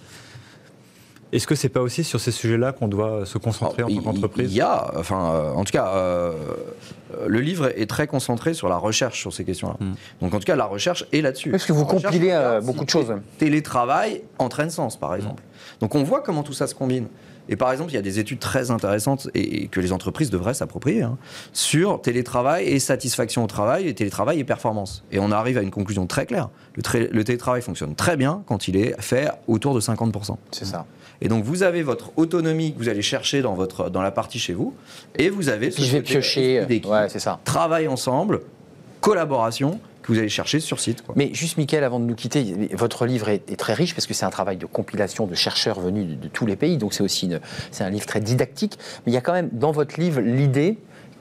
[1.30, 4.00] Est-ce que c'est pas aussi sur ces sujets-là qu'on doit se concentrer Alors, en tant
[4.00, 6.32] il- qu'entreprise Il y a, enfin, euh, en tout cas, euh,
[7.14, 9.76] euh, le livre est très concentré sur la recherche sur ces questions-là.
[9.78, 9.92] Hmm.
[10.22, 11.50] Donc, en tout cas, la recherche est là-dessus.
[11.50, 13.12] Parce que vous compilez euh, beaucoup de choses.
[13.36, 15.42] télétravail entraîne sens, par exemple.
[15.80, 17.06] Donc on voit comment tout ça se combine.
[17.48, 20.30] Et par exemple, il y a des études très intéressantes et, et que les entreprises
[20.30, 21.16] devraient s'approprier hein,
[21.52, 25.04] sur télétravail et satisfaction au travail, et télétravail et performance.
[25.12, 26.48] Et on arrive à une conclusion très claire.
[26.74, 30.36] Le, tra- le télétravail fonctionne très bien quand il est fait autour de 50%.
[30.50, 30.84] C'est ça.
[31.20, 34.38] Et donc vous avez votre autonomie que vous allez chercher dans, votre, dans la partie
[34.38, 34.74] chez vous,
[35.16, 36.64] et vous avez Puis je vais piocher.
[36.86, 37.40] Ouais, c'est ça.
[37.44, 38.42] travail ensemble,
[39.00, 41.02] collaboration, vous allez chercher sur site.
[41.16, 44.24] Mais juste, Mickaël, avant de nous quitter, votre livre est, très riche parce que c'est
[44.24, 46.78] un travail de compilation de chercheurs venus de, tous les pays.
[46.78, 47.40] Donc c'est aussi une-
[47.80, 48.78] un livre très didactique.
[49.04, 50.78] Mais il y a quand même dans votre livre l'idée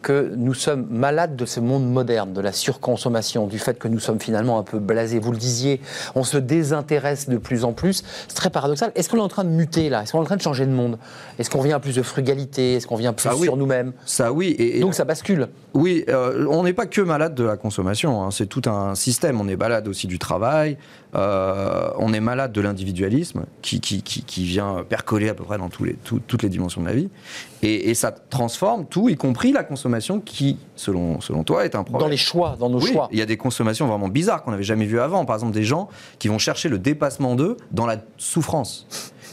[0.07, 3.99] que nous sommes malades de ce monde moderne, de la surconsommation, du fait que nous
[3.99, 5.19] sommes finalement un peu blasés.
[5.19, 5.81] Vous le disiez,
[6.15, 8.03] on se désintéresse de plus en plus.
[8.29, 8.93] C'est très paradoxal.
[8.95, 10.03] Est-ce qu'on est en train de muter là?
[10.03, 10.97] Est-ce qu'on est en train de changer de monde?
[11.39, 12.75] Est-ce qu'on revient à plus de frugalité?
[12.75, 13.43] Est-ce qu'on revient plus Ah oui.
[13.47, 13.91] sur nous-mêmes?
[14.05, 14.55] Ça oui.
[14.57, 15.49] Et, et- Donc ça bascule.
[15.73, 19.41] Oui, euh, on n'est pas que malade de la consommation, hein, c'est tout un système.
[19.41, 20.77] On est malade aussi du travail,
[21.15, 25.57] euh, on est malade de l'individualisme qui, qui, qui, qui vient percoler à peu près
[25.57, 27.09] dans tous les, tout- toutes les dimensions de la vie.
[27.63, 31.83] Et, et ça transforme tout, y compris la consommation qui, selon, selon toi, est un
[31.83, 32.01] problème.
[32.07, 33.07] Dans les choix, dans nos Oui, choix.
[33.11, 35.23] il y a des consommations vraiment bizarres qu'on n'avait jamais vues avant.
[35.25, 35.87] Par exemple, des gens
[36.19, 38.85] qui vont chercher le dépassement d'eux dans la souffrance.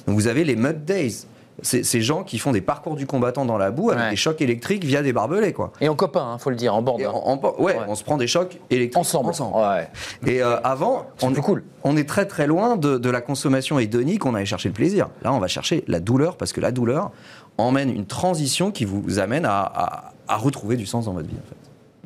[0.06, 1.26] Donc vous avez les Mud Days.
[1.62, 4.10] Ces gens qui font des parcours du combattant dans la boue avec Ouais.
[4.10, 5.72] des chocs électriques via des barbelés, quoi.
[5.80, 7.00] Et en copain, il faut le dire, en bande.
[7.00, 7.10] Hein.
[7.14, 7.76] en- en- ouais, Ouais.
[7.88, 9.30] on se prend des chocs électriques Ensemble.
[9.54, 9.88] Ouais.
[10.26, 11.64] Et euh, avant, on, plus cool.
[11.84, 15.08] on est très très loin de, de la consommation hédonique, on allait chercher le plaisir.
[15.22, 17.10] Là, on va chercher la douleur, parce que la douleur
[17.56, 21.36] emmène une transition qui vous amène à, à- à retrouver du sens dans votre vie.
[21.36, 21.56] En fait.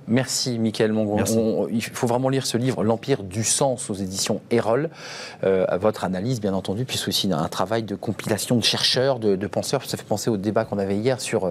[0.08, 1.68] Merci, Michael Mongon.
[1.70, 4.90] Il faut vraiment lire ce livre, L'Empire du sens aux éditions Erol.
[5.44, 9.18] Euh, à votre analyse, bien entendu, puis c'est aussi un travail de compilation de chercheurs,
[9.18, 9.84] de, de penseurs.
[9.84, 11.50] Ça fait penser au débat qu'on avait hier sur euh,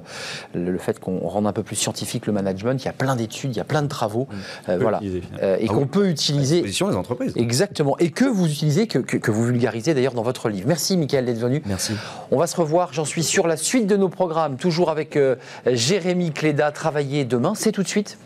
[0.54, 2.82] le, le fait qu'on rende un peu plus scientifique le management.
[2.82, 4.28] Il y a plein d'études, il y a plein de travaux.
[4.70, 5.00] Euh, peut voilà.
[5.42, 5.86] Euh, et Ah qu'on oui.
[5.86, 6.62] peut utiliser.
[6.62, 7.34] Position des entreprises.
[7.36, 7.96] Exactement.
[8.00, 10.68] Et que vous utilisez, que, que- que vous vulgarisez d'ailleurs dans votre livre.
[10.68, 11.62] Merci, Michael, d'être venu.
[11.66, 11.94] Merci.
[12.32, 15.36] On va se revoir, j'en suis sur la suite de nos programmes, toujours avec euh,
[15.66, 17.54] Jérémy Cléda, travailler demain.
[17.56, 18.18] C'est tout de suite.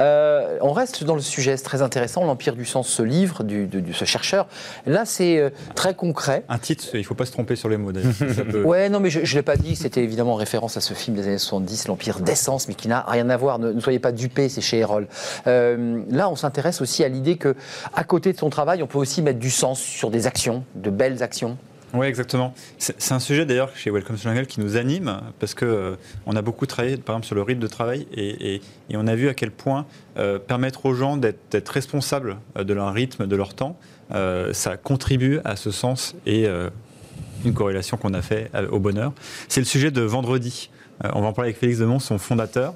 [0.00, 3.66] Euh, on reste dans le sujet, c'est très intéressant, l'Empire du sens, ce livre du-
[3.66, 4.46] de, de ce chercheur.
[4.86, 6.44] Là, c'est euh, très concret.
[6.48, 9.20] Un titre, il faut pas se tromper sur les mots peut- Ouais, non, mais je
[9.20, 9.76] ne l'ai pas dit.
[9.76, 13.04] C'était évidemment en référence à ce film des années 70, L'Empire d'essence, mais qui n'a
[13.06, 13.58] rien à voir.
[13.58, 15.06] Ne, ne soyez pas dupés, c'est chez Erol.
[15.46, 17.54] Euh, là, on s'intéresse aussi à l'idée que,
[17.94, 20.90] à côté de son travail, on peut aussi mettre du sens sur des actions, de
[20.90, 21.56] belles actions.
[21.92, 22.54] Oui, exactement.
[22.78, 26.36] C'est un sujet d'ailleurs chez Welcome to Jungle qui nous anime parce que euh, on
[26.36, 29.16] a beaucoup travaillé, par exemple, sur le rythme de travail et, et- et on a
[29.16, 33.34] vu à quel point euh, permettre aux gens d'être responsables euh, de leur rythme, de
[33.36, 33.76] leur temps,
[34.12, 36.70] euh, ça contribue à ce sens et euh,
[37.44, 39.12] une corrélation qu'on a fait euh, au bonheur.
[39.48, 40.70] C'est le sujet de vendredi.
[41.04, 42.74] Euh, on va en parler avec Félix Demont, son fondateur.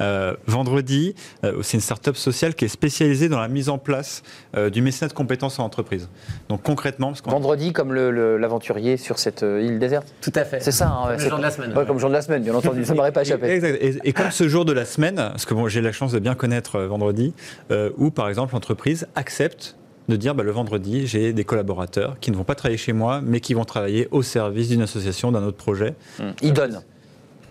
[0.00, 4.22] Euh, vendredi, euh, c'est une start-up sociale qui est spécialisée dans la mise en place
[4.56, 6.08] euh, du mécénat de compétences en entreprise.
[6.48, 10.06] Donc concrètement, parce Vendredi, comme le- le- l'aventurier sur cette euh, île déserte.
[10.20, 10.60] Tout à fait.
[10.60, 10.88] C'est ça.
[10.88, 11.76] hein, le c'est- jour de la semaine.
[11.76, 12.84] Ouais, comme jour de la semaine, bien entendu.
[12.84, 13.46] Ça ne m'aurait pas échappé.
[13.48, 13.78] Exact.
[13.82, 16.18] Et, et comme ce jour de la semaine, parce que bon, j'ai la chance de
[16.18, 17.34] bien connaître euh, vendredi,
[17.70, 19.76] euh, où par exemple l'entreprise accepte
[20.08, 23.20] de dire bah, le vendredi, j'ai des collaborateurs qui ne vont pas travailler chez moi,
[23.22, 25.94] mais qui vont travailler au service d'une association, d'un autre projet.
[26.42, 26.80] Il donne.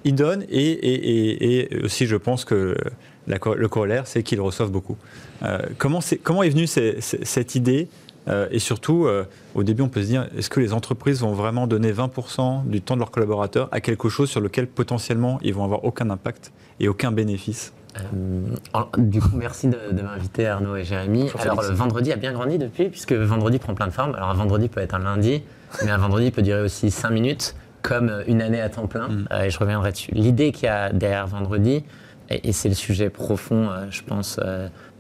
[0.06, 0.94] Ils donnent et, et-
[1.50, 2.78] et- et aussi, je pense que
[3.28, 4.96] la le corollaire, c'est qu'ils reçoivent beaucoup.
[5.44, 7.90] Euh, comment, est venue ces- ces- cette idée
[8.28, 11.34] Euh, Et surtout, euh, au début, on peut se dire est-ce que les entreprises vont
[11.34, 15.54] vraiment donner 20% du temps de leurs collaborateurs à quelque chose sur lequel potentiellement ils
[15.54, 17.72] vont avoir aucun impact et aucun bénéfice?
[18.98, 21.22] Du coup, merci de, de m'inviter Arnaud et Jérémy.
[21.32, 24.16] Bonjour, Alors, le vendredi a bien grandi depuis, puisque vendredi prend plein de formes.
[24.16, 25.44] Alors, un vendredi peut être un lundi,
[25.84, 29.10] mais un vendredi peut durer aussi 5 minutes, comme euh, une année à temps plein.
[29.32, 30.12] Euh, et je reviendrai dessus.
[30.14, 31.84] L'idée qu'il y a derrière vendredi,
[32.30, 34.40] et, et c'est le sujet profond, euh, je pense,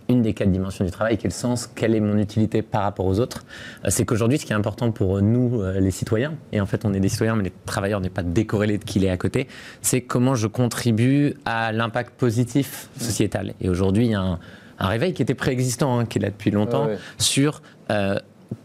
[0.07, 3.19] une des quatre dimensions du travail, le sens, quelle est mon utilité par rapport aux
[3.19, 3.43] autres,
[3.87, 6.99] c'est qu'aujourd'hui, ce qui est important pour nous, les citoyens, et en fait, on est
[6.99, 9.47] des citoyens, mais les travailleurs n'est pas décorrélé de qui il est à côté,
[9.81, 13.55] c'est comment je contribue à l'impact positif sociétal.
[13.61, 14.39] Et aujourd'hui, il y a un,
[14.77, 16.97] un réveil qui était préexistant, hein, qui est là depuis longtemps, ouais.
[17.17, 18.19] sur euh,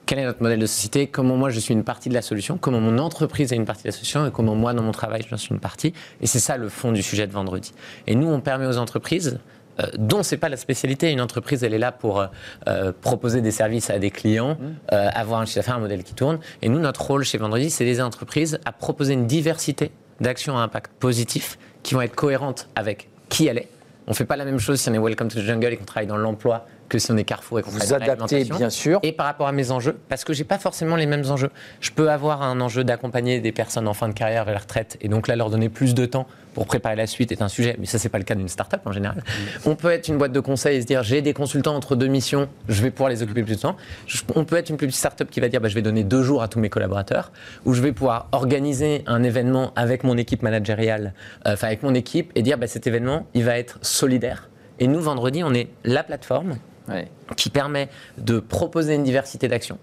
[0.06, 2.58] quel est notre modèle de société, comment moi je suis une partie de la solution,
[2.58, 5.22] comment mon entreprise est une partie de la solution et comment moi dans mon travail
[5.28, 5.92] je suis une partie.
[6.20, 7.72] Et c'est ça le fond du sujet de vendredi.
[8.06, 9.38] Et nous, on permet aux entreprises
[9.80, 11.10] euh, dont c'est pas la spécialité.
[11.10, 12.26] Une entreprise, elle est là pour euh,
[12.68, 14.58] euh, proposer des services à des clients,
[14.92, 16.38] euh, avoir un chiffre d'affaires, un modèle qui tourne.
[16.62, 20.62] Et nous, notre rôle chez Vendredi, c'est les entreprises à proposer une diversité d'actions à
[20.62, 23.68] impact positif qui vont être cohérentes avec qui elle est.
[24.10, 25.84] On fait pas la même chose si on est Welcome to the Jungle et qu'on
[25.84, 28.98] travaille dans l'emploi que si on est Carrefour et qu'on Vous adaptez, bien sûr.
[29.04, 31.50] et par rapport à mes enjeux, parce que j'ai pas forcément les mêmes enjeux.
[31.80, 34.98] Je peux avoir un enjeu d'accompagner des personnes en fin de carrière vers la retraite,
[35.00, 37.76] et donc là leur donner plus de temps pour préparer la suite est un sujet,
[37.78, 39.22] mais ça c'est pas le cas d'une start-up en général.
[39.66, 42.06] On peut être une boîte de conseil et se dire j'ai des consultants entre deux
[42.08, 43.76] missions, je vais pouvoir les occuper plus de temps.
[44.06, 46.04] Je- on peut être une plus petite start-up qui va dire bah, je vais donner
[46.04, 47.32] deux jours à tous mes collaborateurs,
[47.64, 51.14] ou je vais pouvoir organiser un événement avec mon équipe managériale,
[51.46, 54.48] euh, enfin avec mon équipe, et dire bah, cet événement il va être solidaire.
[54.78, 56.56] Et nous vendredi on est la plateforme
[56.88, 57.06] Ouais.
[57.36, 59.78] qui permet de proposer une diversité d'actions,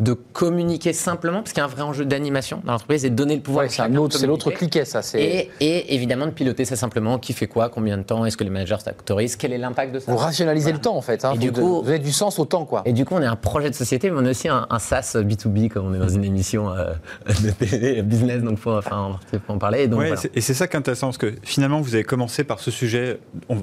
[0.00, 3.14] de communiquer simplement, parce qu'il y a un vrai enjeu d'animation dans l'entreprise, et de
[3.14, 3.66] donner le pouvoir.
[3.66, 5.02] Ouais, à c'est l'autre cliquet, ça.
[5.02, 8.36] C'est Et, et évidemment de piloter ça simplement, qui fait quoi, combien de temps, est-ce
[8.36, 10.76] que les managers s'autorisent, quel est l'impact de ça vous rationalisez Voilà.
[10.78, 11.24] le temps en fait.
[11.24, 11.32] hein.
[11.32, 12.82] Et Vous, du coup- vous avez du sens au temps, quoi.
[12.86, 14.78] Et du coup, on est un projet de société, mais on est aussi un, un
[14.78, 16.94] SaaS B2B, comme on est dans une émission euh,
[17.42, 19.86] de télé, business, donc faut, enfin, va en parler.
[19.86, 20.14] Ouais, voilà.
[20.34, 23.18] Et c'est ça qui est intéressant, parce que finalement, vous avez commencé par ce sujet
[23.50, 23.62] on-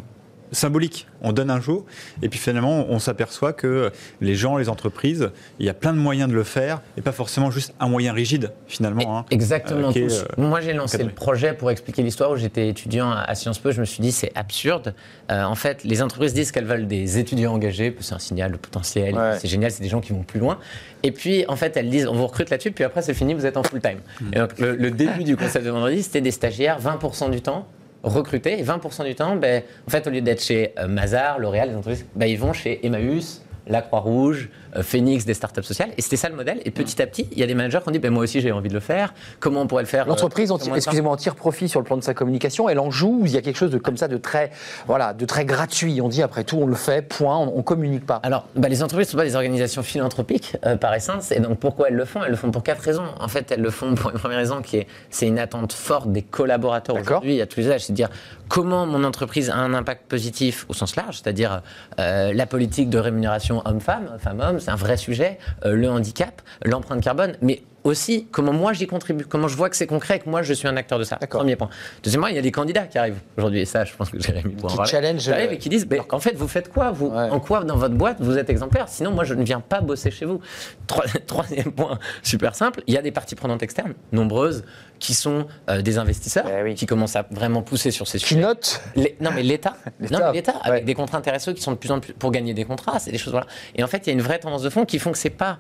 [0.52, 1.08] symbolique.
[1.22, 1.86] On donne un jour,
[2.22, 5.98] et puis finalement, on s'aperçoit que les gens, les entreprises, il y a plein de
[5.98, 9.18] moyens de le faire, et pas forcément juste un moyen rigide, finalement.
[9.20, 9.26] hein.
[9.32, 9.90] Exactement.
[9.90, 13.34] euh, est, euh, Moi, j'ai lancé le projet pour expliquer l'histoire où j'étais étudiant à
[13.36, 13.72] Sciences Po.
[13.72, 14.94] Je me suis dit, c'est absurde.
[15.32, 17.96] Euh, en fait, les entreprises disent qu'elles veulent des étudiants engagés.
[18.00, 19.16] C'est un signal de potentiel.
[19.16, 19.38] Ouais.
[19.40, 19.72] C'est génial.
[19.72, 20.60] C'est des gens qui vont plus loin.
[21.04, 22.72] Et puis, en fait, elles disent, on vous recrute là-dessus.
[22.72, 23.34] Puis après, c'est fini.
[23.34, 24.00] Vous êtes en full time.
[24.34, 27.68] Et donc, le, le début du concept de vendredi, c'était des stagiaires, 20% du temps
[28.08, 28.60] recrutés.
[28.60, 31.76] Et 20% du temps, ben, en fait, au lieu d'être chez euh, Mazar, L'Oréal, les
[31.76, 35.90] entreprises, ben, ils vont chez Emmaüs, la Croix-Rouge, euh, Phoenix, des startups sociales.
[35.98, 36.60] Et c'était ça le modèle.
[36.66, 38.42] Et petit à petit, il y a des managers qui ont dit ben, Moi aussi,
[38.42, 39.14] j'ai envie de le faire.
[39.40, 42.04] Comment on pourrait le faire euh, L'entreprise, en- excusez-moi, tire profit sur le plan de
[42.04, 42.70] sa communication.
[42.70, 43.20] Elle en joue.
[43.22, 44.52] ou Il y a quelque chose de comme ça de très,
[44.88, 46.00] voilà, de très gratuit.
[46.02, 47.02] On dit après tout, on le fait.
[47.08, 47.38] Point.
[47.38, 48.20] On, on communique pas.
[48.24, 51.32] Alors, bah, les entreprises ne sont pas des organisations philanthropiques euh, par essence.
[51.32, 52.24] Et donc, pourquoi elles le font?
[52.24, 53.06] Elles le font pour quatre raisons.
[53.20, 56.12] En fait, elles le font pour une première raison qui est c'est une attente forte
[56.12, 57.86] des collaborateurs aujourd'hui à tous les âges.
[57.86, 58.10] C'est de dire
[58.50, 61.62] comment mon entreprise a un impact positif au sens large, c'est-à-dire
[62.00, 67.02] euh, la politique de rémunération homme-femme, femme-homme, c'est un vrai sujet, euh, le handicap, l'empreinte
[67.02, 70.42] carbone, mais aussi comment moi j'y contribue, comment je vois que c'est concret, que moi
[70.42, 71.18] je suis un acteur de ça.
[71.18, 71.70] Premier point.
[72.04, 74.56] Deuxièmement, il y a des candidats qui arrivent aujourd'hui, et ça, je pense que Jérémy
[74.56, 74.92] pourra en Qui parler.
[74.92, 77.30] challenge, Qui arrivent euh, et qui disent, ben, en fait, vous faites quoi vous Ouais.
[77.30, 78.88] En quoi dans votre boîte vous êtes exemplaire?
[78.90, 80.40] Sinon, moi, je ne viens pas bosser chez vous.
[80.88, 84.64] Trois- Troisième point, super simple, il y a des parties prenantes externes, nombreuses,
[85.00, 86.76] qui sont euh, des investisseurs, Eh oui.
[86.76, 88.42] qui commencent à vraiment pousser sur ces Qui sujets.
[88.42, 91.72] note Les- non mais l'État, L'État, non mais l'État avec des contrats intéressants qui sont
[91.72, 93.48] de plus en plus pour gagner des contrats, c'est des choses voilà.
[93.76, 95.30] Et en fait, il y a une vraie tendance de fond qui font que c'est
[95.30, 95.60] pas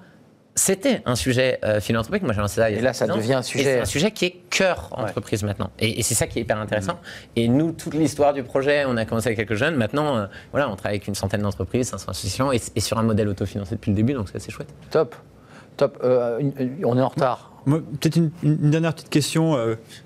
[0.57, 2.23] c'était un sujet euh, philanthropique.
[2.23, 2.69] Moi, j'ai lancé ça.
[2.69, 4.35] il y a Et là, ça devient un Et sujet- c'est un sujet qui est
[4.49, 5.03] cœur Ouais.
[5.05, 5.69] entreprise maintenant.
[5.79, 6.99] Et, et c'est ça qui est hyper intéressant.
[7.35, 9.75] Et nous, toute l'histoire du projet, on a commencé avec quelques jeunes.
[9.75, 13.03] Maintenant, euh, voilà, on travaille avec une centaine d'entreprises, 500 associations, et, et sur un
[13.03, 14.13] modèle autofinancé depuis le début.
[14.13, 14.73] Donc, c'est assez chouette.
[14.91, 15.15] Top.
[15.77, 15.99] Top.
[16.03, 17.51] Euh, une- une- on est en retard.
[17.65, 19.55] Peut-être une, une, dernière petite question.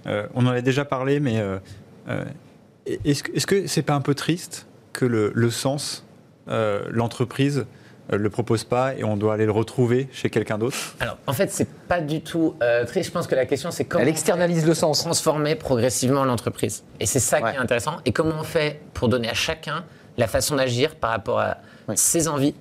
[0.06, 1.42] on en a déjà parlé, mais
[3.06, 6.06] est-ce que ce n'est c'est pas un peu triste que le, le sens,
[6.48, 7.64] l'entreprise, euh,
[8.20, 11.52] le propose pas et on doit aller le retrouver chez quelqu'un d'autre Alors, en fait,
[11.52, 13.08] c'est pas du tout euh, triste.
[13.08, 14.04] Je pense que la question, c'est comment.
[14.04, 15.04] Elle externalise le sens.
[15.04, 16.84] Transformer progressivement l'entreprise.
[17.00, 17.98] Et c'est ça qui est intéressant.
[18.06, 19.84] Et comment on fait pour donner à chacun
[20.18, 21.58] la façon d'agir par rapport à
[21.96, 22.56] ses envies,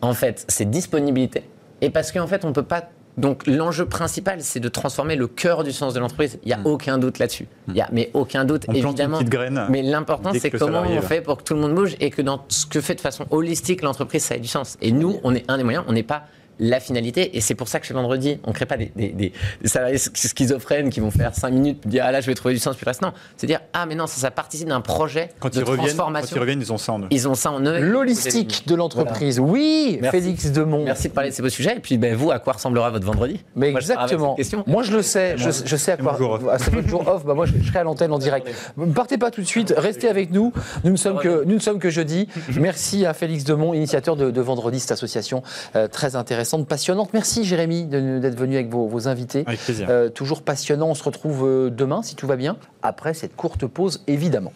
[0.00, 1.44] en fait, ses disponibilités.
[1.80, 2.88] Et parce qu'en fait, on peut pas
[3.18, 6.38] donc l'enjeu principal, c'est de transformer le cœur du sens de l'entreprise.
[6.44, 6.66] Il n'y a mm.
[6.66, 7.46] aucun doute là-dessus.
[7.68, 9.20] Il y a, mais aucun doute, évidemment.
[9.68, 12.44] mais l'important, c'est comment on fait pour que tout le monde bouge et que dans
[12.48, 14.78] ce que fait de façon holistique l'entreprise, ça ait du sens.
[14.80, 15.84] Et nous, on est un des moyens.
[15.88, 16.24] On n'est pas
[16.58, 17.36] la finalité.
[17.36, 19.32] Et c'est pour ça que chez Vendredi, on ne crée pas des, des,
[19.64, 22.76] salariés schizophrènes qui vont faire 5 minutes, dire ah là je vais trouver du sens,
[22.76, 23.02] puis reste.
[23.02, 26.28] Non, c'est dire ah mais non, ça, ça participe d'un projet quand de ils transformation.
[26.30, 27.06] quand ils reviennent, ils ont ça en eux.
[27.10, 27.78] Ils ont ça en eux.
[27.80, 29.40] L'holistique de l'entreprise.
[29.40, 30.84] Oui, Félix Demont.
[30.84, 31.76] Merci de parler de ces beaux sujets.
[31.76, 33.40] Et puis ben, vous, à quoi ressemblera votre vendredi?
[33.56, 34.36] Mais exactement.
[34.66, 36.18] Moi je le sais, je, sais à quoi.
[36.52, 38.48] À ce jour off, bah, moi je, serai à l'antenne en direct.
[38.76, 40.52] Ne partez pas tout de suite, restez avec nous.
[40.84, 42.28] Nous ne sommes que, nous ne sommes que jeudi.
[42.58, 45.42] Merci à Félix Demont, initiateur de, Vendredi, cette association
[45.76, 47.10] euh, très intéressante, passionnante.
[47.12, 49.44] Merci Jérémy d'être venu avec vos, invités.
[49.46, 49.86] Avec plaisir.
[49.90, 50.88] Euh, toujours passionnant.
[50.88, 54.52] On se retrouve euh, demain, si tout va bien, après cette courte pause, évidemment.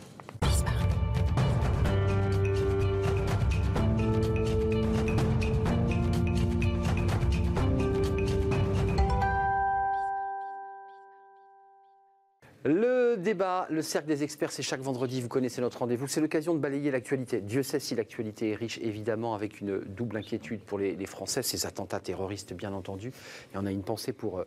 [13.16, 16.06] Le débat, le cercle des experts, c'est chaque vendredi, vous connaissez notre rendez-vous.
[16.06, 17.40] C'est l'occasion de balayer l'actualité.
[17.40, 21.64] Dieu sait si l'actualité est riche, évidemment, avec une double inquiétude pour les, Français, ces
[21.64, 23.08] attentats terroristes, bien entendu.
[23.08, 24.40] Et on a une pensée pour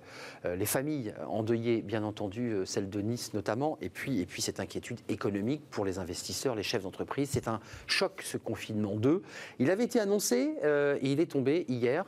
[0.46, 4.44] euh, les familles endeuillées, bien entendu, euh, celle de Nice notamment, et puis, et puis
[4.44, 7.30] cette inquiétude économique pour les investisseurs, les chefs d'entreprise.
[7.32, 9.24] C'est un choc, ce confinement 2.
[9.58, 12.06] Il avait été annoncé euh, et il est tombé hier,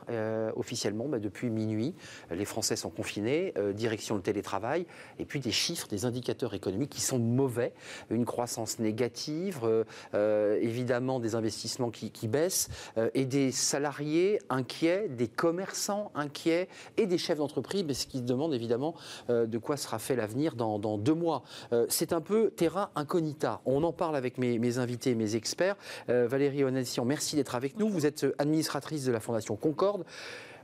[0.54, 1.92] officiellement, bah, depuis minuit.
[2.30, 4.86] Les Français sont confinés, direction le télétravail,
[5.18, 7.72] et puis des chiffres, des indicateurs économiques qui sont mauvais,
[8.10, 9.84] une croissance négative, euh,
[10.14, 17.06] euh, évidemment des investissements qui, baissent, euh, et des salariés inquiets, des commerçants inquiets, et
[17.06, 18.94] des chefs d'entreprise, mais ce qui demande évidemment
[19.28, 21.42] de quoi sera fait l'avenir dans, deux mois.
[21.88, 23.60] C'est un peu terrain incognita.
[23.64, 25.76] On en parle avec mes, mes invités, mes experts.
[26.08, 27.88] Valérie Onassian, merci d'être avec nous.
[27.88, 30.04] Vous êtes administratrice de la Fondation Concorde.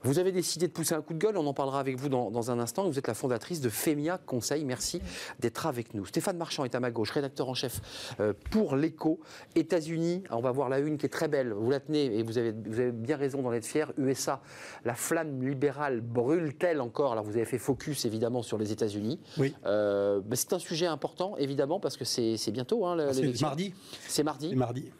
[0.02, 2.50] Vous avez décidé de pousser un coup de gueule, on en parlera avec vous dans,
[2.50, 2.88] un instant.
[2.88, 4.64] Vous êtes la fondatrice de FEMIA Conseil.
[4.64, 5.00] Merci
[5.40, 6.06] d'être avec nous.
[6.06, 7.80] Stéphane Marchand est à ma gauche, rédacteur en chef
[8.20, 9.20] euh, pour l'Echo.
[9.54, 11.52] États-Unis, on va voir la une qui est très belle.
[11.52, 13.92] Vous la tenez et vous avez, vous avez bien raison d'en être fier.
[13.98, 14.40] USA,
[14.84, 17.12] la flamme libérale brûle-t-elle encore?
[17.12, 19.20] Alors vous avez fait focus évidemment sur les États-Unis.
[19.38, 19.54] Oui.
[19.66, 22.86] Euh, c'est un sujet important évidemment parce que c'est bientôt.
[22.86, 23.74] Hein, ah, c'est mardi.
[24.06, 24.48] C'est mardi.
[24.50, 24.92] C'est mardi.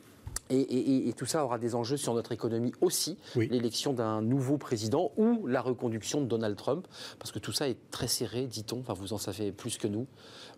[0.51, 5.47] Et, tout ça aura des enjeux sur notre économie aussi, l'élection d'un nouveau président ou
[5.47, 6.87] la reconduction de Donald Trump,
[7.19, 10.07] parce que tout ça est très serré, dit-on, enfin vous en savez plus que nous.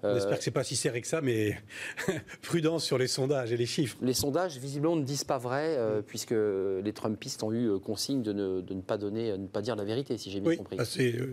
[0.02, 1.58] On espère que c'est pas si serré que ça, mais
[2.42, 3.96] prudence sur les sondages et les chiffres.
[4.00, 8.22] Les sondages, visiblement, ne disent pas vrai, euh, puisque les Trumpistes ont eu euh, consigne
[8.22, 10.76] de ne, de ne, pas donner, ne pas dire la vérité, si j'ai bien compris.
[10.76, 11.26] Bah, euh,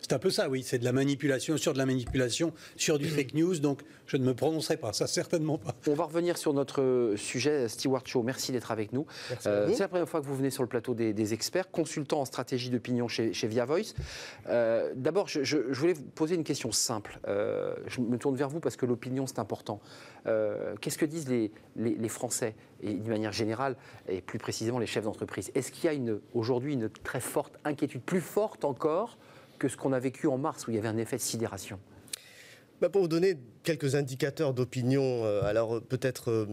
[0.00, 0.62] c'est un peu ça, oui.
[0.62, 3.58] C'est de la manipulation sur de la manipulation, sur du fake news.
[3.58, 5.74] Donc, je ne me prononcerai pas, ça certainement pas.
[5.86, 8.22] On va revenir sur notre sujet, Stewart Show.
[8.22, 9.06] Merci d'être avec nous.
[9.40, 12.70] c'est la première fois que vous venez sur le plateau des, experts, consultant en stratégie
[12.70, 13.94] d'opinion chez, chez, Via Voice.
[14.46, 17.18] D'abord, je, je, voulais vous poser une question simple.
[17.26, 19.80] je me tourne vers vous parce que l'opinion, c'est important.
[20.26, 23.76] Euh, qu'est-ce que disent les, les, Français, et d'une manière générale,
[24.08, 25.50] et plus précisément les chefs d'entreprise?
[25.54, 29.18] Est-ce qu'il y a aujourd'hui une très forte inquiétude, plus forte encore
[29.58, 31.78] que ce qu'on a vécu en mars, où il y avait un effet de sidération?
[32.88, 36.46] Pour vous donner quelques indicateurs d'opinion, euh, alors peut-être euh,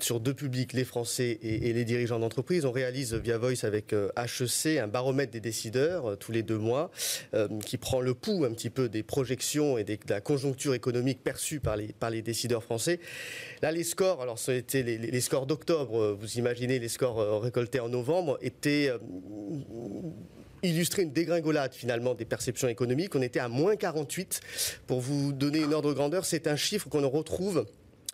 [0.00, 4.78] sur deux publics, les Français et, les dirigeants d'entreprise, on réalise via Voice avec HEC
[4.78, 6.90] un baromètre des décideurs tous les deux mois
[7.64, 11.60] qui prend le pouls un petit peu des projections et de la conjoncture économique perçue
[11.60, 13.00] par les, par les décideurs français.
[13.62, 17.88] Là, les scores, alors été les, les scores d'octobre, vous imaginez les scores récoltés en
[17.88, 18.90] novembre, étaient
[20.62, 23.14] illustrer une dégringolade finalement des perceptions économiques.
[23.14, 24.40] On était à moins 48.
[24.86, 27.66] Pour vous donner une ordre de grandeur, c'est un chiffre qu'on retrouve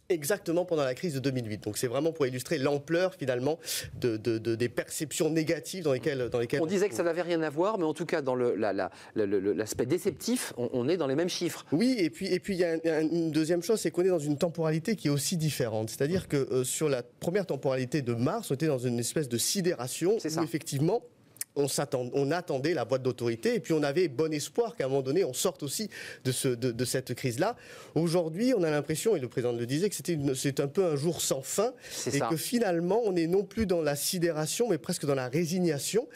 [0.09, 1.64] exactement pendant la crise de 2008.
[1.64, 3.59] Donc c'est vraiment pour illustrer l'ampleur finalement
[4.01, 7.51] de, des perceptions négatives dans lesquelles, dans lesquelles on, disait que ça n'avait rien à
[7.51, 11.64] voir, mais en tout cas dans l'aspect déceptif, on, est dans les mêmes chiffres.
[11.72, 14.18] Oui, et puis et puis il y a une deuxième chose, c'est qu'on est dans
[14.18, 15.90] une temporalité qui est aussi différente.
[15.90, 19.38] C'est-à-dire que euh, sur la première temporalité de mars, on était dans une espèce de
[19.38, 21.03] sidération où effectivement
[21.57, 21.66] on,
[22.14, 25.24] on, attendait la boîte d'autorité et puis on avait bon espoir qu'à un moment donné
[25.24, 25.88] on sorte aussi
[26.24, 27.57] de, ce, de, cette crise-là.
[27.94, 29.96] Aujourd'hui, on a l'impression, et le président le disait, que
[30.34, 31.72] c'est un peu un jour sans fin
[32.12, 36.07] et que finalement on est non plus dans la sidération mais presque dans la résignation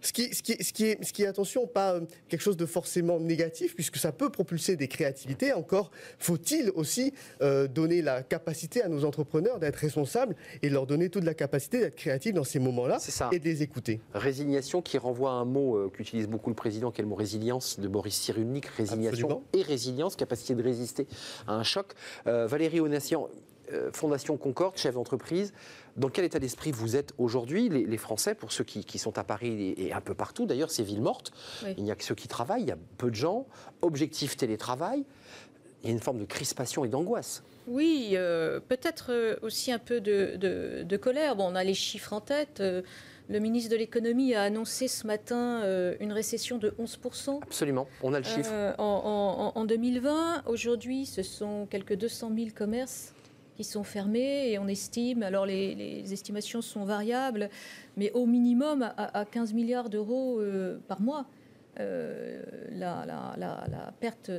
[0.00, 2.56] Ce qui, ce, qui, ce, qui est, ce qui est, attention, pas euh, quelque chose
[2.56, 5.52] de forcément négatif, puisque ça peut propulser des créativités.
[5.52, 11.08] Encore faut-il aussi euh, donner la capacité à nos entrepreneurs d'être responsables et leur donner
[11.08, 12.98] toute la capacité d'être créatifs dans ces moments-là
[13.32, 14.00] et de les écouter.
[14.14, 17.16] Résignation qui renvoie à un mot euh, qu'utilise beaucoup le président, qui est le mot
[17.16, 18.66] résilience de Boris Cyrulnik.
[18.66, 21.06] Résiliation et résilience, capacité de résister
[21.46, 21.92] à un choc.
[22.24, 23.28] Valérie Onassian,
[23.92, 25.52] Fondation Concorde, chef d'entreprise.
[25.98, 29.74] Dans quel état d'esprit vous êtes aujourd'hui, les, Français, pour ceux qui, sont à Paris
[29.76, 31.32] et, un peu partout D'ailleurs, c'est ville morte.
[31.76, 33.46] Il n'y a que ceux qui travaillent, il y a peu de gens.
[33.82, 35.04] Objectif télétravail.
[35.82, 37.42] Il y a une forme de crispation et d'angoisse.
[37.66, 41.34] Oui, euh, peut-être euh, aussi un peu de, colère.
[41.34, 42.60] Bon, on a les chiffres en tête.
[42.60, 42.82] Euh,
[43.28, 45.62] le ministre de l'économie a annoncé ce matin
[46.00, 47.42] une récession de 11%.
[47.42, 48.50] Absolument, on a le chiffre.
[48.78, 53.12] en, en, 2020, aujourd'hui, ce sont quelques 200 000 commerces
[53.58, 57.50] qui sont fermés et on estime, alors les, estimations sont variables,
[57.96, 61.26] mais au minimum à, 15 milliards d'euros euh, par mois.
[61.80, 62.40] Euh,
[62.72, 64.30] la, perte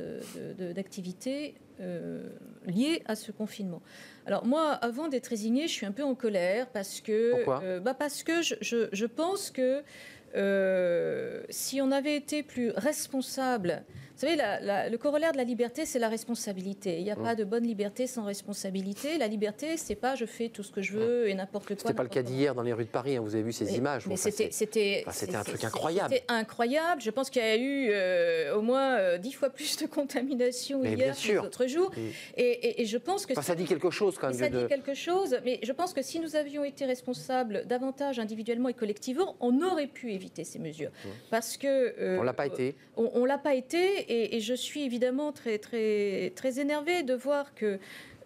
[0.58, 2.28] d'activité euh,
[2.66, 3.82] liée à ce confinement.
[4.24, 7.80] Alors moi, avant d'être résignée, je suis un peu en colère parce que, Pourquoi?
[7.80, 9.82] bah parce que je, je pense que
[11.50, 13.84] si on avait été plus responsable
[14.20, 16.98] vous savez, le corollaire de la liberté, c'est la responsabilité.
[16.98, 17.22] Il n'y a mm.
[17.22, 19.16] pas de bonne liberté sans responsabilité.
[19.16, 21.76] La liberté, c'est pas je fais tout ce que je veux et n'importe quoi.
[21.78, 23.16] C'était pas le cas d'hier dans les rues de Paris.
[23.16, 23.22] Hein.
[23.22, 24.06] vous avez vu ces images.
[24.06, 25.04] Mais c'était,
[25.34, 26.12] un truc incroyable.
[26.12, 27.00] C'était incroyable.
[27.00, 30.84] Je pense qu'il y a eu euh, au moins euh, dix fois plus de contamination
[30.84, 31.90] hier que jours.
[31.96, 32.00] Mm.
[32.36, 34.36] Et, je pense que ça dit quelque chose quand même.
[34.36, 35.38] Ça dit quelque chose.
[35.44, 39.86] Mais je pense que si nous avions été responsables davantage individuellement et collectivement, on aurait
[39.86, 40.90] pu éviter ces mesures.
[40.90, 41.08] Mm.
[41.30, 42.74] Parce que euh, on l'a pas été.
[42.96, 47.54] On, on l'a pas été et, je suis évidemment très, très, très énervée de voir
[47.54, 47.78] que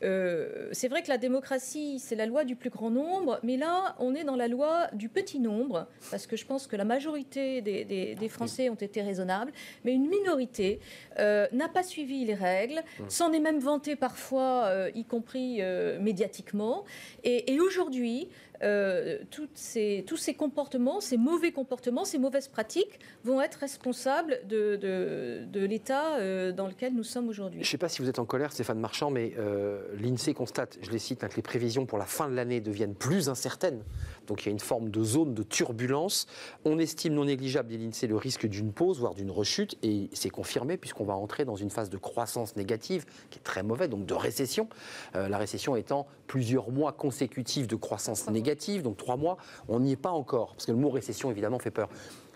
[0.03, 3.95] euh, c'est vrai que la démocratie, c'est la loi du plus grand nombre, mais là,
[3.99, 7.63] on est dans la loi du petit nombre, parce que je pense que la majorité
[7.63, 9.53] des, Français ont été raisonnables,
[9.85, 10.81] mais une minorité
[11.19, 13.03] euh, n'a pas suivi les règles, mmh.
[13.09, 15.61] s'en est même vanté parfois, euh, y compris
[16.01, 16.85] médiatiquement.
[17.23, 18.29] Et, et aujourd'hui,
[18.63, 25.65] euh, tous ces comportements, ces mauvais comportements, ces mauvaises pratiques vont être responsables de, de,
[25.65, 27.61] l'état euh, dans lequel nous sommes aujourd'hui.
[27.63, 30.79] Je ne sais pas si vous êtes en colère, Stéphane Marchand, mais euh, l'INSEE constate,
[30.83, 33.83] je les cite, hein, que les prévisions pour la fin de l'année deviennent plus incertaines.
[34.27, 36.27] Donc il y a une forme de zone de turbulence.
[36.65, 40.31] On estime non négligeable, dit l'INSEE, le risque d'une pause, voire d'une rechute, et c'est
[40.31, 44.07] confirmé puisqu'on va entrer dans une phase de croissance négative qui est très mauvaise, donc
[44.07, 44.69] de récession.
[45.15, 49.37] la récession étant plusieurs mois consécutifs de croissance négative donc trois mois,
[49.69, 51.89] on n'y est pas encore, parce que le mot récession, évidemment, fait peur.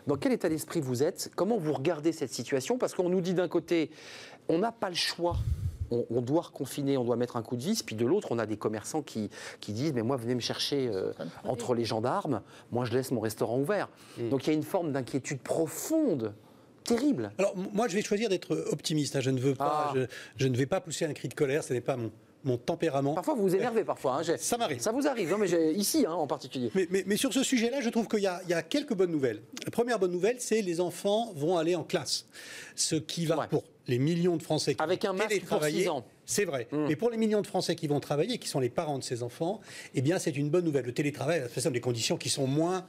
[0.07, 1.31] Dans quel état d'esprit vous êtes?
[1.37, 2.79] Comment vous regardez cette situation?
[2.79, 3.91] Parce qu'on nous dit d'un côté,
[4.49, 5.37] on n'a pas le choix.
[5.91, 7.83] On, doit reconfiner, on doit mettre un coup de vis.
[7.83, 9.31] Puis de l'autre, on a des commerçants qui,
[9.61, 11.13] qui, disent Mais moi, venez me chercher euh,
[11.45, 12.43] entre les gendarmes.
[12.73, 13.89] Moi, je laisse mon restaurant ouvert.
[14.31, 16.35] Donc il y a une forme d'inquiétude profonde
[16.85, 17.33] terrible.
[17.39, 19.17] Alors moi, je vais choisir d'être optimiste.
[19.17, 19.21] Hein.
[19.21, 20.07] Je ne veux pas, ah.
[20.37, 21.63] je, ne vais pas pousser un cri de colère.
[21.63, 22.11] Ce n'est pas mon,
[22.45, 23.15] mon tempérament.
[23.15, 24.21] Parfois, vous vous énervez, parfois.
[24.21, 24.81] Hein, ça m'arrive.
[24.81, 26.71] Ça vous arrive, non, mais ici hein, en particulier.
[26.75, 29.43] Mais, sur ce sujet-là, je trouve qu'il y, a quelques bonnes nouvelles.
[29.65, 32.27] La première bonne nouvelle, c'est les enfants vont aller en classe.
[32.77, 36.05] Ce qui va pour les millions de Français qui Avec un masque pour 6 ans.
[36.27, 36.69] C'est vrai.
[36.71, 36.87] Mmh.
[36.89, 39.23] Mais pour les millions de Français qui vont travailler, qui sont les parents de ces
[39.23, 39.61] enfants,
[39.95, 40.85] eh bien, c'est une bonne nouvelle.
[40.85, 42.87] Le télétravail, c'est des conditions qui sont moins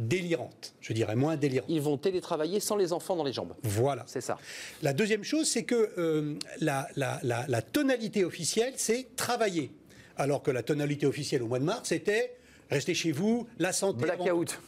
[0.00, 1.68] délirante, je dirais moins délirante.
[1.68, 3.54] Ils vont télétravailler sans les enfants dans les jambes.
[3.62, 4.04] Voilà.
[4.06, 4.38] C'est ça.
[4.82, 9.70] La deuxième chose, c'est que euh, la, la, tonalité officielle, c'est travailler.
[10.16, 12.36] Alors que la tonalité officielle au mois de mars, c'était
[12.70, 14.02] rester chez vous, la santé.
[14.02, 14.58] Blackout.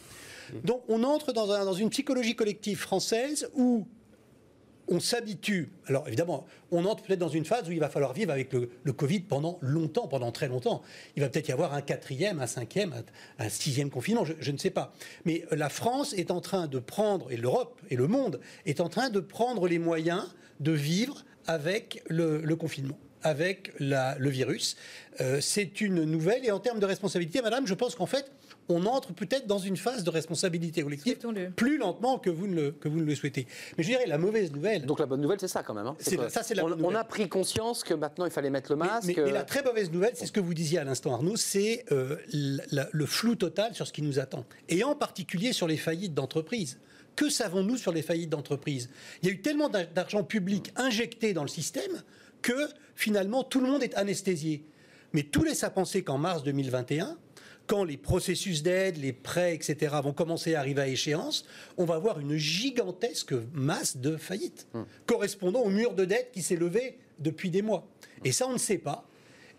[0.65, 3.87] Donc on entre dans, dans une psychologie collective française où
[4.89, 5.71] on s'habitue.
[5.87, 8.93] Alors évidemment, on entre peut-être dans une phase où il va falloir vivre avec le,
[8.93, 10.83] Covid pendant longtemps, pendant très longtemps.
[11.17, 12.95] Il va peut-être y avoir un quatrième, un cinquième,
[13.39, 14.93] un, sixième confinement, je, ne sais pas.
[15.25, 18.89] Mais la France est en train de prendre, et l'Europe et le monde est en
[18.89, 24.77] train de prendre les moyens de vivre avec le, confinement avec le virus.
[25.21, 26.45] Euh, c'est une nouvelle.
[26.45, 28.33] Et en termes de responsabilité, madame, je pense qu'en fait,
[28.69, 31.19] on entre peut-être dans une phase de responsabilité collective
[31.57, 33.47] plus lentement que vous, ne le, que vous ne le souhaitez.
[33.77, 34.87] Mais je dirais la mauvaise nouvelle.
[34.87, 35.87] Donc la bonne nouvelle, c'est ça quand même.
[35.87, 35.97] Hein.
[36.29, 39.07] ça, c'est la on, on, a pris conscience que maintenant il fallait mettre le masque.
[39.17, 42.17] Mais, la très mauvaise nouvelle, c'est ce que vous disiez à l'instant, Arnaud, c'est euh,
[42.33, 44.45] le flou total sur ce qui nous attend.
[44.69, 46.79] Et en particulier sur les faillites d'entreprises.
[47.17, 48.89] Que savons-nous sur les faillites d'entreprises?
[49.23, 52.03] Il y a eu tellement d'argent public injecté dans le système
[52.41, 54.65] que finalement tout le monde est anesthésié.
[55.13, 57.19] Mais tout laisse à penser qu'en mars 2021,
[57.67, 61.45] quand les processus d'aide, les prêts, etc., vont commencer à arriver à échéance,
[61.77, 64.83] on va avoir une gigantesque masse de faillites, hmm.
[65.07, 67.87] correspondant au mur de dette qui s'est levé depuis des mois.
[68.25, 69.09] Et ça, on ne sait pas.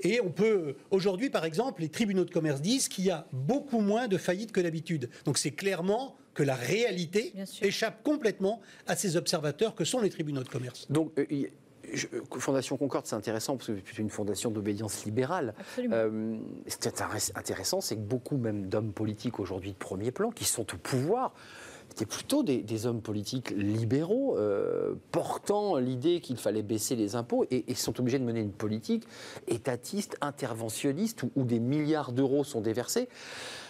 [0.02, 3.80] Et on peut, aujourd'hui, par exemple, les tribunaux de commerce disent qu'il y a beaucoup
[3.80, 5.10] moins de faillites que d'habitude.
[5.24, 10.44] Donc c'est clairement que la réalité échappe complètement à ces observateurs que sont les tribunaux
[10.44, 10.88] de commerce.
[10.90, 11.26] Donc, euh,
[11.94, 15.54] je- euh, Fondation Concorde, c'est intéressant parce que c'est une fondation d'obédience libérale.
[15.94, 16.38] Euh,
[16.68, 20.30] ce qui est intéress- intéressant, c'est que beaucoup même d'hommes politiques aujourd'hui de premier plan,
[20.32, 21.34] qui sont au pouvoir,
[21.92, 27.46] étaient plutôt des, des hommes politiques libéraux, euh, portant l'idée qu'il fallait baisser les impôts,
[27.52, 29.06] et, et sont obligés de mener une politique
[29.48, 33.10] étatiste, interventionniste, où, où des milliards d'euros sont déversés.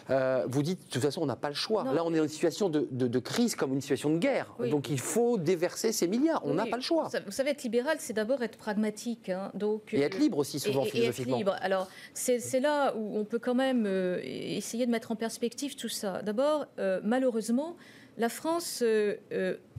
[0.10, 1.84] Euh, vous dites, de toute façon, on n'a pas le choix.
[1.84, 1.94] Non.
[1.94, 4.54] Là, on est dans une situation de, de- de crise comme une situation de guerre.
[4.60, 4.70] Oui.
[4.70, 6.42] Donc, il faut déverser ces milliards.
[6.46, 7.10] On n'a Oui, pas le choix.
[7.26, 9.30] Vous savez, être libéral, c'est d'abord être pragmatique.
[9.30, 9.52] hein.
[9.54, 11.38] Donc, Et être libre aussi, souvent, et- et être philosophiquement.
[11.38, 11.56] libre.
[11.62, 15.90] Alors, c'est là où on peut quand même euh, essayer de mettre en perspective tout
[15.90, 16.22] ça.
[16.22, 17.76] D'abord, euh, malheureusement,
[18.18, 18.84] la France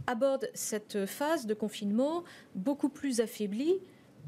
[0.07, 3.79] aborde cette phase de confinement beaucoup plus affaiblie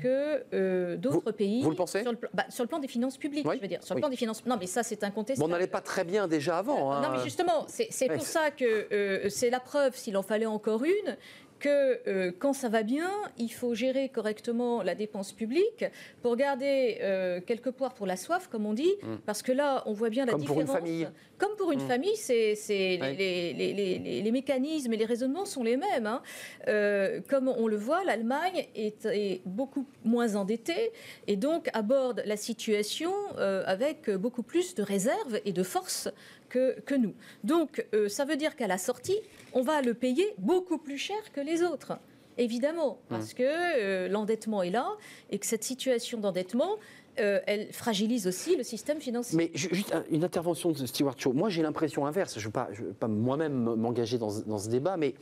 [0.00, 1.62] que euh, d'autres pays.
[1.62, 3.62] vous le pensez sur le, plan- bah, sur le plan des finances publiques, Oui, je
[3.62, 3.82] veux dire.
[3.82, 4.02] Sur le oui.
[4.02, 4.44] plan des finances.
[4.46, 5.44] Non, mais ça, c'est Bon, incontestable.
[5.48, 6.92] on n'allait pas très bien déjà avant.
[6.92, 7.02] hein.
[7.02, 8.16] Non, mais justement, c'est c'est Ouais.
[8.16, 11.16] pour ça que euh, c'est la preuve, s'il en fallait encore une,
[11.58, 15.84] que euh, quand ça va bien, il faut gérer correctement la dépense publique
[16.22, 18.94] pour garder euh, quelques poires pour la soif, comme on dit,
[19.24, 20.36] parce que là, on voit bien la Mm.
[20.36, 20.76] Comme pour différence.
[20.78, 21.08] une famille.
[21.38, 21.88] Comme pour une Mm.
[21.88, 23.14] famille, c'est c'est- Ouais.
[23.14, 26.06] les, les- les- les- les mécanismes et les raisonnements sont les mêmes.
[26.06, 26.22] hein.
[26.68, 30.92] Euh, comme on le voit, l'Allemagne est, est beaucoup moins endettée
[31.26, 36.08] et donc aborde la situation euh, avec beaucoup plus de réserve et de force
[36.48, 37.14] que, que nous.
[37.44, 39.18] Donc, euh, ça veut dire qu'à la sortie,
[39.52, 41.98] on va le payer beaucoup plus cher que les autres.
[42.38, 44.88] Évidemment, parce que euh, l'endettement est là
[45.30, 46.76] et que cette situation d'endettement,
[47.18, 49.38] euh, elle fragilise aussi le système financier.
[49.38, 51.32] Mais ju- juste un- une intervention de Stewart Shaw.
[51.32, 52.34] Moi, j'ai l'impression inverse.
[52.38, 55.14] Je ne veux pas, moi-même m'engager dans, dans ce débat, mais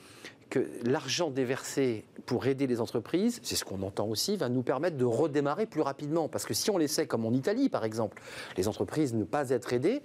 [0.50, 4.96] que l'argent déversé pour aider les entreprises, c'est ce qu'on entend aussi, va nous permettre
[4.96, 6.28] de redémarrer plus rapidement.
[6.28, 8.22] Parce que si on laissait, comme en Italie par exemple,
[8.56, 10.02] les entreprises ne pas être aidées,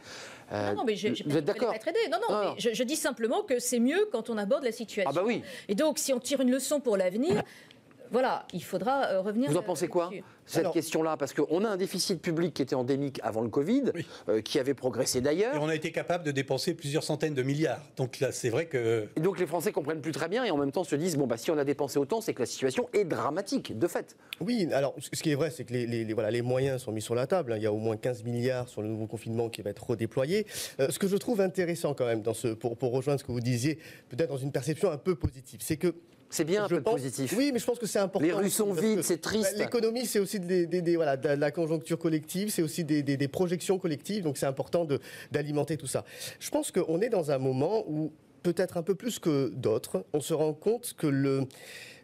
[0.52, 1.88] euh, Non, non, mais j'ai vous êtes d'accord être.
[2.12, 5.12] Non, non, mais je, je dis simplement que c'est mieux quand on aborde la situation.
[5.12, 5.44] Ah bah oui.
[5.68, 7.44] Et donc, si on tire une leçon pour l'avenir,
[8.12, 9.50] voilà, il faudra euh, revenir.
[9.50, 10.10] Vous en euh, pensez quoi
[10.46, 11.16] cette Alors- question-là?
[11.18, 14.06] Parce qu'on a un déficit public qui était endémique avant le Covid, Oui.
[14.30, 15.62] euh, qui avait progressé Et d'ailleurs.
[15.62, 17.82] on a été capable de dépenser plusieurs centaines de milliards.
[17.98, 20.58] Donc là, c'est vrai que Et donc les Français comprennent plus très bien et en
[20.58, 22.90] même temps se disent bon bah si on a dépensé autant, c'est que la situation
[22.94, 24.16] est dramatique de fait.
[24.42, 26.92] Oui, alors ce qui est vrai, c'est que les, les- les- voilà, les moyens sont
[26.92, 27.54] mis sur la table.
[27.54, 27.58] hein.
[27.58, 30.48] Il y a au moins 15 milliards sur le nouveau confinement qui va être redéployé.
[30.80, 33.32] Euh, ce que je trouve intéressant quand même, dans ce, pour, pour rejoindre ce que
[33.32, 33.78] vous disiez,
[34.10, 35.94] peut-être dans une perception un peu positive, c'est que
[36.30, 37.34] C'est bien un je peu de positif.
[37.38, 38.26] Oui, mais je pense que c'est important.
[38.28, 39.54] Les rues sont vides, c'est triste.
[39.58, 43.28] bah, L'économie, c'est aussi des, des- des- voilà, de la conjoncture collective, c'est aussi des,
[43.28, 44.88] projections collectives, donc c'est important
[45.32, 46.06] d'alimenter tout ça.
[46.40, 48.12] Je pense qu'on est dans un moment où,
[48.44, 51.42] peut-être un peu plus que d'autres, on se rend compte que le,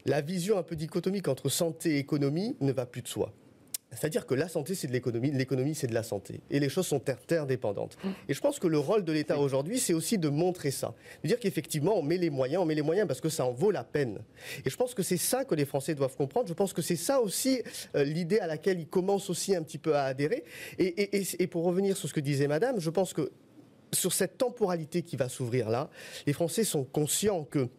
[0.06, 3.32] la vision un peu dichotomique entre santé et économie ne va plus de soi.
[3.96, 6.42] C'est-à-dire que la santé, c'est de l'économie, l'économie, c'est de la santé.
[6.52, 7.98] Et les choses sont interdépendantes.
[8.30, 10.94] Et je pense que le rôle de l'État aujourd'hui, c'est aussi de montrer ça.
[11.24, 13.52] De dire qu'effectivement, on met les moyens, on met les moyens parce que ça en
[13.52, 14.20] vaut la peine.
[14.66, 16.48] Et je pense que c'est ça que les Français doivent comprendre.
[16.48, 17.62] Je pense que c'est ça aussi
[17.96, 20.44] euh, l'idée à laquelle ils commencent aussi un petit peu à adhérer.
[20.78, 23.32] Et, et- et- et pour revenir sur ce que disait Madame, je pense que
[23.94, 25.90] sur cette temporalité qui va s'ouvrir là,
[26.28, 27.70] les Français sont conscients que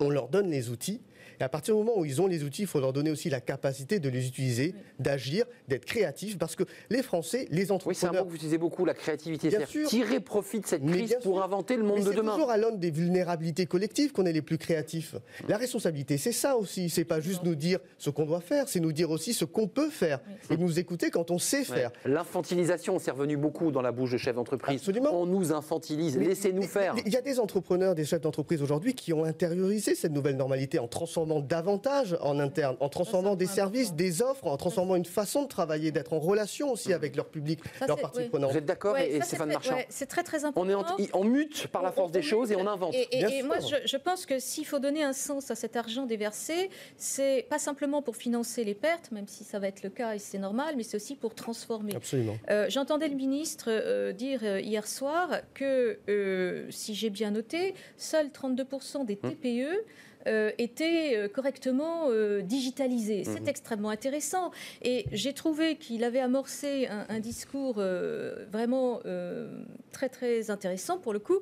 [0.00, 1.00] on leur donne les outils.
[1.40, 3.30] Et à partir du moment où ils ont les outils, il faut leur donner aussi
[3.30, 7.72] la capacité de les utiliser, d'agir, d'être créatifs, parce que les Français, les Oui, c'est
[7.72, 9.48] un entrepreneurs, mot que vous utilisez beaucoup, la créativité.
[9.48, 9.88] Bien C'est-à-dire sûr.
[9.88, 11.42] tirer profit de cette crise pour sûr.
[11.44, 12.32] inventer le Mais monde de c'est demain.
[12.32, 15.14] toujours à l'aune des vulnérabilités collectives qu'on est les plus créatifs.
[15.48, 16.88] La responsabilité, c'est ça aussi.
[16.90, 19.66] C'est pas juste nous dire ce qu'on doit faire, c'est nous dire aussi ce qu'on
[19.68, 20.20] peut faire
[20.50, 21.90] et nous écouter quand on sait faire.
[22.04, 24.76] L'infantilisation, c'est revenu beaucoup dans la bouche de chefs d'entreprise.
[24.80, 25.10] Absolument.
[25.12, 26.94] On nous infantilise, laissez-nous faire.
[27.06, 30.78] Il y a des entrepreneurs, des chefs d'entreprise aujourd'hui qui ont intériorisé cette nouvelle normalité
[30.78, 30.88] en
[31.24, 35.48] transformant davantage en interne, en transformant des services, des offres, en transformant une façon de
[35.48, 38.28] travailler, d'être en relation aussi avec leur public, Ça, leur partie oui.
[38.28, 38.52] prenante.
[38.52, 40.60] Vous êtes d'accord Ouais, et, Stéphane très- Marchand ouais, C'est très très important.
[40.60, 42.94] On est en, on mute par la force des choses et on invente.
[42.94, 43.46] Et, et- Bien et sûr.
[43.46, 47.46] moi, je, je pense que s'il faut donner un sens à cet argent déversé, c'est
[47.48, 50.38] pas simplement pour financer les pertes, même si ça va être le cas et c'est
[50.38, 51.94] normal, mais c'est aussi pour transformer.
[51.96, 52.36] Absolument.
[52.50, 57.74] Euh, J'entendais le ministre euh, dire euh, hier soir que, euh, si j'ai bien noté,
[57.96, 59.84] seuls 32% des TPE
[60.26, 63.24] euh, étaient euh, correctement euh, digitalisés.
[63.24, 64.50] C'est extrêmement intéressant.
[64.82, 69.62] Et j'ai trouvé qu'il avait amorcé un, un discours euh, vraiment euh,
[69.92, 71.38] très très intéressant pour le coup,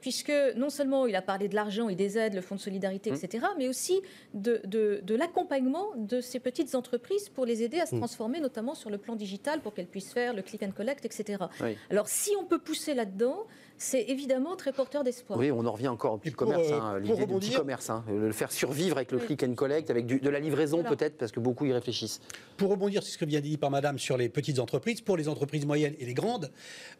[0.00, 3.10] puisque non seulement il a parlé de l'argent et des aides, le fonds de solidarité,
[3.10, 4.00] etc., mais aussi
[4.34, 8.74] de, de- de l'accompagnement de ces petites entreprises pour les aider à se transformer, notamment
[8.74, 11.44] sur le plan digital, pour qu'elles puissent faire le click and collect, etc.
[11.60, 11.76] Oui.
[11.90, 13.46] Alors si on peut pousser là-dedans,
[13.76, 15.38] c'est évidemment très porteur d'espoir.
[15.38, 18.04] Oui, on en revient encore au petit commerce, euh, hein, l'idée du petit commerce, hein,
[18.08, 19.26] le faire survivre avec le Oui.
[19.26, 20.96] click and collect, avec du- de la livraison Voilà.
[20.96, 22.20] peut-être, parce que beaucoup y réfléchissent.
[22.56, 25.28] Pour rebondir sur ce que vient dit par Madame sur les petites entreprises, pour les
[25.28, 26.50] entreprises moyennes et les grandes,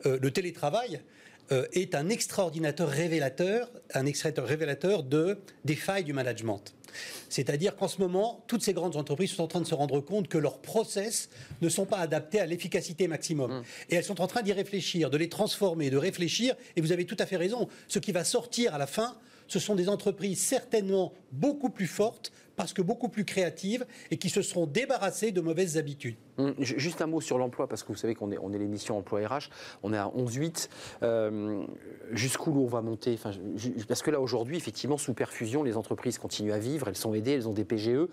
[0.06, 1.00] euh, le télétravail
[1.52, 6.74] euh, est un extraordinaire révélateur, un extraordinaire révélateur de, des failles du management.
[7.28, 10.28] C'est-à-dire qu'en ce moment, toutes ces grandes entreprises sont en train de se rendre compte
[10.28, 11.28] que leurs process
[11.60, 13.50] ne sont pas adaptés à l'efficacité maximum.
[13.50, 13.62] Mmh.
[13.90, 16.54] Et elles sont en train d'y réfléchir, de les transformer, de réfléchir.
[16.76, 17.68] Et vous avez tout à fait raison.
[17.88, 19.16] Ce qui va sortir à la fin,
[19.48, 24.30] ce sont des entreprises certainement beaucoup plus fortes, parce que beaucoup plus créatives, et qui
[24.30, 26.16] se seront débarrassées de mauvaises habitudes.
[26.38, 28.58] Hum, ju- Juste un mot sur l'emploi, parce que vous savez qu'on est, on est
[28.58, 29.50] l'émission Emploi RH,
[29.82, 30.68] on est à 11-8.
[31.02, 31.62] Euh,
[32.12, 33.14] Jusqu'où on va monter?
[33.14, 33.30] Enfin,
[33.88, 37.32] Parce que là, aujourd'hui, effectivement, sous perfusion, les entreprises continuent à vivre, elles sont aidées,
[37.32, 38.08] elles ont des PGE.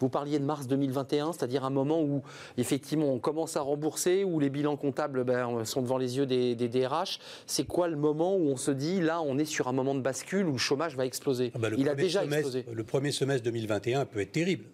[0.00, 2.22] Vous parliez de mars 2021, c'est-à-dire un moment où,
[2.56, 6.54] effectivement, on commence à rembourser, où les bilans comptables ben, sont devant les yeux des,
[6.54, 7.18] des DRH.
[7.46, 10.00] C'est quoi le moment où on se dit, là, on est sur un moment de
[10.00, 11.52] bascule où le chômage va exploser?
[11.54, 12.64] Ah bah, le Il a déjà semestre- explosé.
[12.72, 14.64] Le premier semestre 2021 peut être terrible.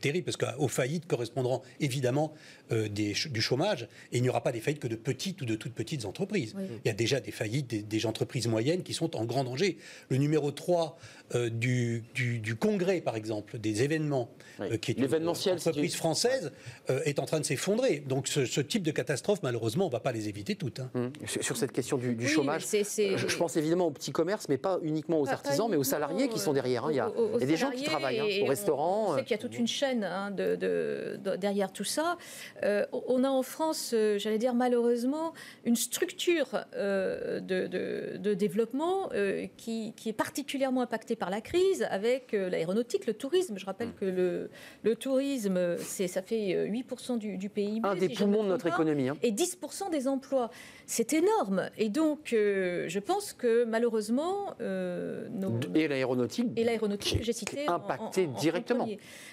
[0.00, 2.32] Terrible parce qu'aux faillites correspondront évidemment
[2.72, 5.44] euh, des du chômage et il n'y aura pas des faillites que de petites ou
[5.44, 6.54] de toutes petites entreprises.
[6.56, 6.64] Oui.
[6.84, 9.78] Il y a déjà des faillites des, des entreprises moyennes qui sont en grand danger.
[10.08, 10.98] Le numéro 3
[11.34, 14.66] euh, du, du- du congrès, par exemple, des événements, Oui.
[14.72, 16.52] euh, qui est une L'événementiel, c'est entreprise française,
[16.90, 17.98] euh, est en train de s'effondrer.
[18.06, 20.80] Donc ce, ce type de catastrophe, malheureusement, on ne va pas les éviter toutes.
[20.80, 20.90] hein.
[20.94, 23.90] Hum, Sur, sur cette question du, du Oui, chômage, c'est- je, je pense évidemment aux
[23.90, 26.86] petits commerces, mais pas uniquement aux Pas- artisans, pas mais aux salariés qui sont derrière.
[26.86, 26.90] hein.
[26.92, 29.12] Il y a, aux- aux il y a des gens qui travaillent hein, au restaurant.
[29.12, 32.16] On sait qu'il y a toute une chaîne hein, de, de- de- derrière tout ça.
[32.62, 35.32] Euh, on a en France, euh, j'allais dire malheureusement,
[35.64, 39.08] une structure euh, de, développement
[39.56, 43.56] qui, qui est particulièrement impactée par la crise avec l'aéronautique, le tourisme.
[43.58, 43.66] Je Mm.
[43.66, 44.50] rappelle que le,
[44.82, 47.86] le tourisme, ça fait euh, 8% du, du PIB.
[47.86, 49.08] un des si poumons de notre pas économie.
[49.08, 49.16] hein.
[49.22, 50.50] et 10% des emplois.
[50.90, 51.68] C'est énorme.
[51.76, 56.46] Et donc, euh, je pense que malheureusement, euh, nos- Et l'aéronautique.
[56.56, 58.88] et l'aéronautique j'ai cité est en- impacté en- en- en directement.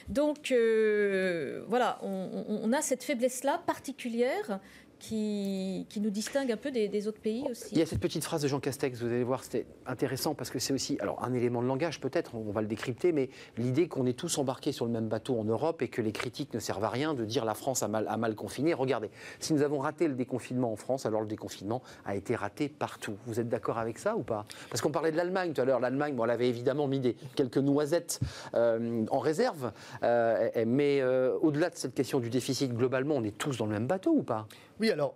[0.09, 4.59] Donc euh, voilà, on a cette faiblesse-là particulière
[4.99, 7.69] qui, nous distingue un peu des, autres pays aussi.
[7.71, 10.49] Il y a cette petite phrase de Jean Castex, vous allez voir, c'était intéressant parce
[10.49, 13.87] que c'est aussi alors un élément de langage peut-être, on va le décrypter, mais l'idée
[13.87, 16.59] qu'on est tous embarqués sur le même bateau en Europe et que les critiques ne
[16.59, 18.73] servent à rien de dire la France a mal, a mal confiné.
[18.73, 22.69] Regardez, si nous avons raté le déconfinement en France, alors le déconfinement a été raté
[22.69, 23.15] partout.
[23.25, 24.45] Vous êtes d'accord avec ça ou pas?
[24.69, 25.79] Parce qu'on parlait de l'Allemagne tout à l'heure.
[25.79, 28.19] L'Allemagne, bon, elle avait évidemment mis des, quelques noisettes
[28.53, 29.71] euh, en réserve,
[30.03, 33.73] euh, mais euh, au-delà de cette question du déficit, globalement, on est tous dans le
[33.73, 34.47] même bateau ou pas?
[34.79, 35.15] Oui, alors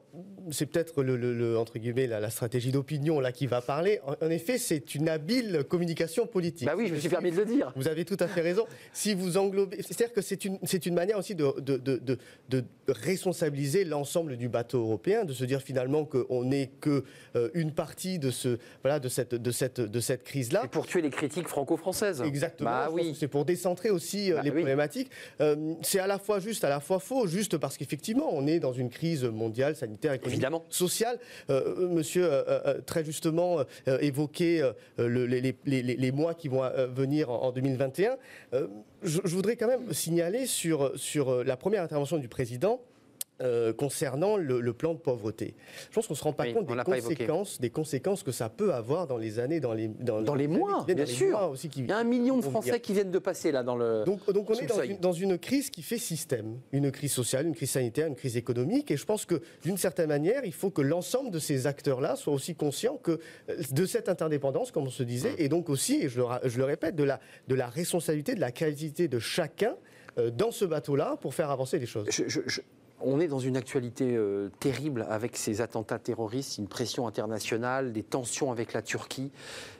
[0.51, 3.99] c'est peut-être le, le- le- entre guillemets la, la stratégie d'opinion là qui va parler.
[4.05, 6.66] En, en effet, c'est une habile communication politique.
[6.66, 7.74] Bah oui, je me suis permis de le dire.
[7.76, 8.66] Vous avez tout à fait raison.
[8.93, 12.18] Si vous englobez, c'est-à-dire que c'est une, c'est une manière aussi de, de, de, de-
[12.49, 17.03] de responsabiliser l'ensemble du bateau européen, de se dire finalement qu'on n'est que
[17.36, 20.62] euh, une partie de ce, voilà, de cette, de cette, de cette crise-là.
[20.66, 22.22] Et pour tuer les critiques franco-françaises.
[22.22, 22.70] Exactement.
[22.70, 23.16] Bah oui.
[23.20, 24.57] C'est pour décentrer aussi euh, Bah les oui.
[24.57, 25.12] problématiques.
[25.41, 28.60] Euh, c'est à la fois juste, à la fois faux, juste parce qu'effectivement, on est
[28.60, 30.66] dans une crise mondiale, sanitaire, économique, Évidemment.
[30.70, 31.20] sociale.
[31.50, 33.64] Euh, monsieur euh, euh, très justement euh,
[35.00, 38.18] euh, le- les, les- les- les mois qui vont euh, venir en, en 2021.
[38.54, 38.68] Euh,
[39.04, 42.82] je, je voudrais quand même signaler sur, sur euh, la première intervention du président.
[43.42, 45.56] Euh, concernant le, le plan de pauvreté.
[45.90, 48.50] Je pense qu'on ne se rend pas Oui, compte des conséquences, des conséquences que ça
[48.50, 51.32] peut avoir dans les années, dans les, dans, Dans les mois, bien dans les sûr.
[51.32, 53.64] mois aussi qui, Il y a un million de Français qui viennent de passer là
[53.64, 54.04] dans le.
[54.06, 57.48] Donc, donc on est dans une, dans une crise qui fait système, une crise sociale,
[57.48, 58.92] une crise sanitaire, une crise économique.
[58.92, 62.34] Et je pense que d'une certaine manière, il faut que l'ensemble de ces acteurs-là soient
[62.34, 63.20] aussi conscients que
[63.50, 66.42] euh, de cette interdépendance, comme on se disait, et donc aussi, et je le, ra-
[66.44, 69.76] je le répète, de la, de la responsabilité, de la créativité de chacun
[70.18, 72.08] euh, dans ce bateau-là pour faire avancer les choses.
[72.10, 72.62] Je- je- je-
[73.02, 78.04] on est dans une actualité euh, terrible avec ces attentats terroristes, une pression internationale, des
[78.04, 79.32] tensions avec la Turquie.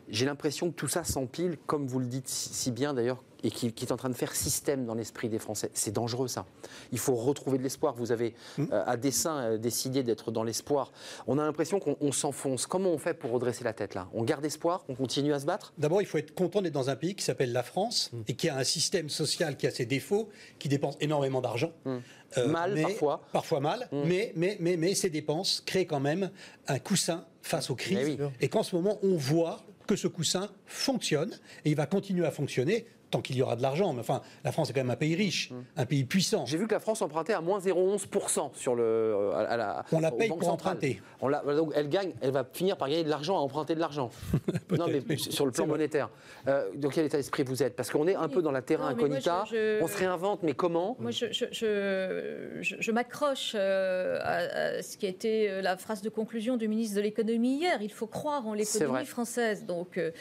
[0.10, 3.72] J'ai l'impression que tout ça s'empile, comme vous le dites si, bien d'ailleurs, et qui,
[3.72, 5.70] qui est en train de faire système dans l'esprit des Français.
[5.74, 6.46] C'est dangereux ça.
[6.92, 7.94] Il faut retrouver de l'espoir.
[7.96, 8.66] Vous avez Mmh.
[8.74, 10.92] euh, à dessein euh, décidé d'être dans l'espoir.
[11.28, 12.66] On a l'impression qu'on on s'enfonce.
[12.68, 14.10] Comment on fait pour redresser la tête là?
[14.14, 14.84] On garde espoir?
[14.90, 15.74] On continue à se battre?
[15.78, 18.50] D'abord, il faut être content d'être dans un pays qui s'appelle la France et qui
[18.50, 21.72] a un système social qui a ses défauts, qui dépense énormément d'argent.
[21.86, 23.22] Euh, Mal, mais- parfois.
[23.32, 26.30] Parfois mal, mais, mais, mais, mais ces dépenses créent quand même
[26.68, 28.18] un coussin face aux crises.
[28.20, 28.28] Oui.
[28.42, 31.32] Et qu'en ce moment, on voit que ce coussin fonctionne
[31.66, 33.94] et il va continuer à fonctionner tant qu'il y aura de l'argent.
[33.94, 36.46] Mais enfin, la France est quand même un pays riche, un pays puissant.
[36.46, 38.84] J'ai vu que la France empruntait à moins 0,11% sur le.
[38.84, 40.74] euh, à la, On la paye pour centrales.
[40.76, 41.02] emprunter.
[41.22, 43.80] On la- donc elle gagne, elle va finir par gagner de l'argent à emprunter de
[43.80, 44.10] l'argent.
[44.78, 46.10] non, mais mais sur le plan monétaire.
[46.48, 47.76] Euh, dans quel état d'esprit vous êtes?
[47.76, 49.44] Parce qu'on est un peu dans la terra Non, moi, incognita.
[49.50, 50.96] je- je- On se réinvente, mais comment?
[51.00, 55.62] Moi, je, je- je- je- je m'accroche euh, à, à ce qui a été euh,
[55.62, 57.82] la phrase de conclusion du ministre de l'économie hier.
[57.82, 59.66] Il faut croire en l'économie française.
[59.66, 60.12] Donc, euh,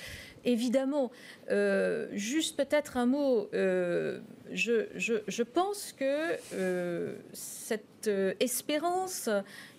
[0.44, 1.10] évidemment,
[1.50, 3.48] euh, juste peut-être un mot.
[3.54, 4.20] euh,
[4.50, 7.84] je, je, je pense que euh, cette
[8.40, 9.28] espérance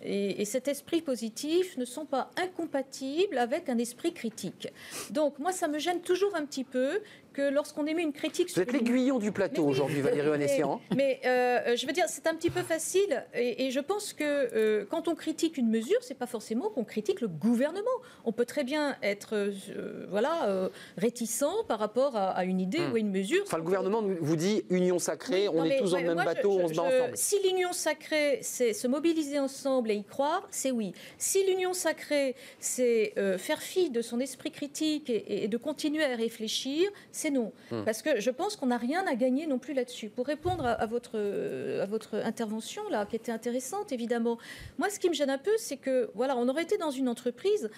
[0.03, 4.67] et, et cet esprit positif ne sont pas incompatibles avec un esprit critique.
[5.09, 7.01] Donc moi, ça me gêne toujours un petit peu
[7.34, 10.82] que lorsqu'on émet une critique Vous êtes l'aiguillon du plateau aujourd'hui, Valérie Onessian.
[10.95, 13.26] mais, mais, je veux dire, c'est un petit peu facile.
[13.34, 17.22] Et, et je pense que quand on critique une mesure, c'est pas forcément qu'on critique
[17.22, 17.88] le gouvernement.
[18.26, 19.51] On peut très bien être,
[20.09, 20.70] voilà, euh,
[21.64, 22.91] par rapport à, à une idée Hmm.
[22.91, 23.43] ou à une mesure.
[23.45, 26.26] Enfin, le gouvernement vous dit union sacrée, on est tous dans ouais, le même moi,
[26.26, 27.18] bateau, je- on se bat je- ensemble.
[27.18, 30.93] Si l'union sacrée, c'est se mobiliser ensemble et y croire, c'est oui.
[31.18, 36.03] Si l'union sacrée, c'est euh, faire fi de son esprit critique et, et de continuer
[36.03, 37.51] à réfléchir, c'est non.
[37.72, 37.84] Hmm.
[37.86, 40.10] Parce que je pense qu'on n'a rien à gagner non plus là-dessus.
[40.10, 41.18] Pour répondre à, à votre,
[41.82, 44.38] à votre intervention, là, qui était intéressante, évidemment,
[44.78, 47.10] moi, ce qui me gêne un peu, c'est que, voilà, on aurait été dans une
[47.10, 47.70] entreprise,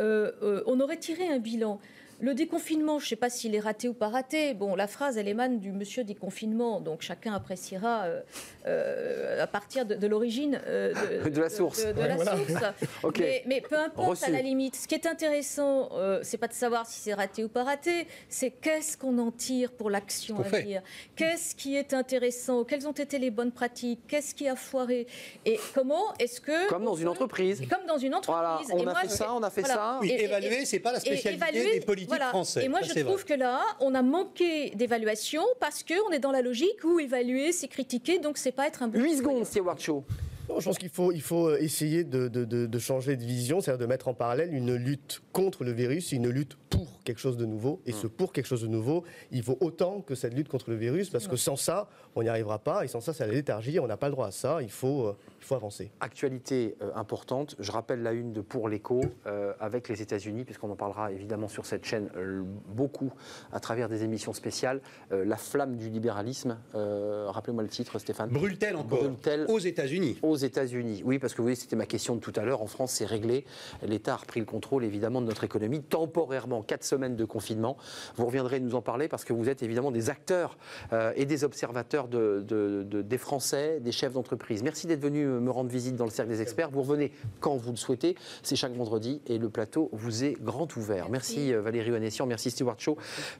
[0.00, 1.80] euh, euh, on aurait tiré un bilan.
[2.20, 4.52] Le déconfinement, je ne sais pas s'il est raté ou pas raté.
[4.54, 8.20] Bon, la phrase, elle émane du monsieur déconfinement, donc chacun appréciera euh,
[8.66, 10.92] euh, à partir de, de l'origine euh,
[11.24, 11.84] de, De la source.
[11.86, 12.36] de- de Ouais, la voilà.
[12.36, 12.52] source.
[13.04, 13.18] Ok.
[13.20, 14.24] mais, mais peu importe, Reçu.
[14.24, 14.74] à la limite.
[14.74, 18.06] Ce qui est intéressant, euh, c'est pas de savoir si c'est raté ou pas raté,
[18.28, 20.82] c'est qu'est-ce qu'on en tire pour l'action à venir?
[21.14, 22.64] Qu'est-ce qui est intéressant?
[22.64, 24.00] Quelles ont été les bonnes pratiques?
[24.08, 25.06] Qu'est-ce qui a foiré?
[25.46, 27.62] Et comment est-ce que Comme dans une entreprise.
[27.70, 28.26] comme dans une entreprise.
[28.42, 29.74] Voilà, on Et a moi, fait ça, on a fait voilà.
[29.74, 29.98] ça.
[30.00, 32.28] Oui, Et- et- évaluer, c'est pas la spécialité évaluer, des politiques voilà.
[32.30, 32.64] français.
[32.64, 33.34] Et moi, Ça, je c'est trouve vrai.
[33.36, 37.68] que là, on a manqué d'évaluation parce qu'on est dans la logique où évaluer, c'est
[37.68, 39.18] critiquer, donc c'est pas être un bon 8 citoyen.
[39.18, 40.04] secondes, Stewart Shaw.
[40.48, 43.22] Non, je pense qu'il faut, il faut euh, essayer de, de- de- de changer de
[43.22, 47.02] vision, c'est-à-dire de mettre en parallèle une lutte contre le virus et une lutte pour
[47.04, 47.82] quelque chose de nouveau.
[47.84, 50.76] Et ce pour quelque chose de nouveau, il vaut autant que cette lutte contre le
[50.76, 52.82] virus, parce que sans ça, on n'y arrivera pas.
[52.82, 53.78] Et sans ça, c'est la léthargie.
[53.78, 54.60] On n'a pas le droit à ça.
[54.62, 55.90] Il faut, euh, il faut avancer.
[56.00, 60.70] Actualité euh, importante, je rappelle la une de Pour l'écho euh, avec les États-Unis, puisqu'on
[60.70, 63.12] en parlera évidemment sur cette chaîne euh, beaucoup
[63.52, 64.80] à travers des émissions spéciales.
[65.12, 68.30] Euh, la flamme du libéralisme, euh, rappelez-moi le titre Stéphane.
[68.30, 70.18] Brûle-t-elle encore Brûle-t-elle aux États-Unis?
[70.22, 71.02] Aux États-Unis.
[71.04, 72.62] Oui, parce que vous voyez, c'était ma question de tout à l'heure.
[72.62, 73.44] En France, c'est réglé.
[73.82, 76.62] L'État a repris le contrôle, évidemment, de notre économie, temporairement.
[76.62, 77.76] Quatre semaines de confinement.
[78.16, 80.58] Vous reviendrez nous en parler parce que vous êtes évidemment des acteurs
[80.92, 84.62] euh, et des observateurs de, de- de- des Français, des chefs d'entreprise.
[84.62, 86.70] Merci d'être venu me rendre visite dans le cercle des experts.
[86.70, 88.16] Vous revenez quand vous le souhaitez.
[88.42, 91.08] C'est chaque vendredi et le plateau vous est grand ouvert.
[91.10, 92.96] Merci, euh, Valérie Onessian, merci Stewart Shaw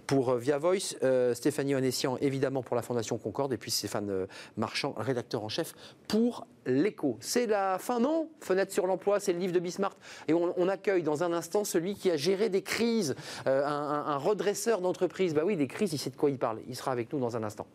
[0.06, 4.10] pour euh, Via Voice, euh, Stéphanie Onessian évidemment pour la Fondation Concorde et puis Stéphane
[4.10, 4.26] euh,
[4.56, 5.74] Marchand, rédacteur en chef
[6.06, 7.16] pour l'écho.
[7.20, 8.28] C'est la fin, non?
[8.40, 9.96] Fenêtre sur l'emploi, c'est le livre de Bismarck.
[10.28, 13.14] Et on, on accueille dans un instant celui qui a géré des crises,
[13.46, 15.32] euh, un, un- un redresseur d'entreprise.
[15.34, 16.58] Bah oui, des crises, il sait de quoi il parle.
[16.68, 17.66] Il sera avec nous dans un instant.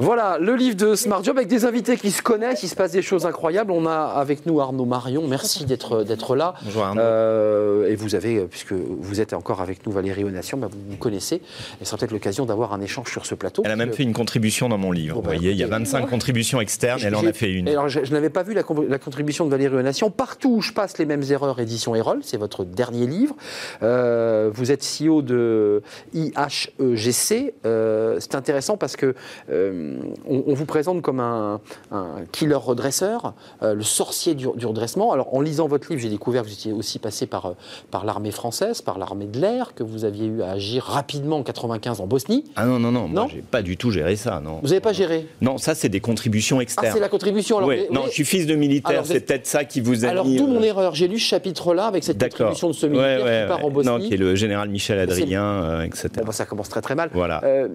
[0.00, 2.92] Voilà, le livre de Smart Job avec des invités qui se connaissent, il se passe
[2.92, 3.70] des choses incroyables.
[3.70, 6.54] On a avec nous Arnaud Marion, merci d'être d'être là.
[6.64, 7.02] Bonjour Arnaud.
[7.02, 10.96] Euh, et vous avez, puisque vous êtes encore avec nous, Valérie Onation, bah, vous vous
[10.96, 11.42] connaissez.
[11.82, 13.60] Et sera peut-être l'occasion d'avoir un échange sur ce plateau.
[13.66, 15.16] Elle a même fait une contribution dans mon livre.
[15.16, 17.52] Bon, Vous bah, voyez, il y a écoutez, 25 contributions externes, elle en a fait
[17.52, 17.68] une.
[17.68, 20.10] Alors, je, je n'avais pas vu la contribution de Valérie Onation.
[20.10, 23.36] Partout où je passe les mêmes erreurs, édition Erol, c'est votre dernier livre.
[23.82, 25.82] Euh, vous êtes CEO de
[26.14, 27.52] IHEGC.
[27.66, 29.14] Euh, c'est intéressant parce que
[29.50, 29.89] euh,
[30.28, 31.60] on, on vous présente comme un,
[31.92, 35.12] un killer redresseur, euh, le sorcier du, du redressement.
[35.12, 37.52] Alors, en lisant votre livre, j'ai découvert que vous étiez aussi passé par, euh,
[37.90, 41.42] par l'armée française, par l'armée de l'air, que vous aviez eu à agir rapidement en
[41.42, 42.44] 95 en Bosnie.
[42.56, 44.58] Ah non, non, non, moi Non j'ai pas du tout géré ça, non.
[44.62, 46.92] Vous n'avez pas géré Non, ça c'est des contributions Ah, externes.
[46.94, 47.58] c'est la contribution.
[47.58, 50.04] Alors, mais- non, mais- je suis fils de militaire, c'est êtes- peut-être ça qui vous
[50.04, 50.38] a Alors, mis.
[50.38, 50.94] euh, mon erreur.
[50.94, 53.70] J'ai lu ce chapitre-là avec cette contribution de ce militaire Ouais, ouais, qui part en.
[53.70, 53.90] Bosnie.
[53.90, 56.08] Non, qui est le général Michel Adrien, euh, etc.
[56.18, 57.10] Bon, bah, ça commence très très mal.
[57.12, 57.40] Voilà.
[57.44, 57.68] Euh,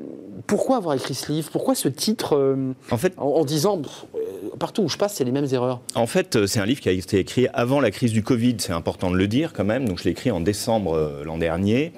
[0.47, 1.49] pourquoi avoir écrit ce livre?
[1.51, 4.19] Pourquoi ce titre euh, En fait, en, en disant pff, euh,
[4.59, 6.89] partout où je passe, c'est les mêmes erreurs En fait, euh, c'est un livre qui
[6.89, 9.87] a été écrit avant la crise du Covid, c'est important de le dire quand même.
[9.87, 11.91] Donc, je l'ai écrit en décembre l'an dernier.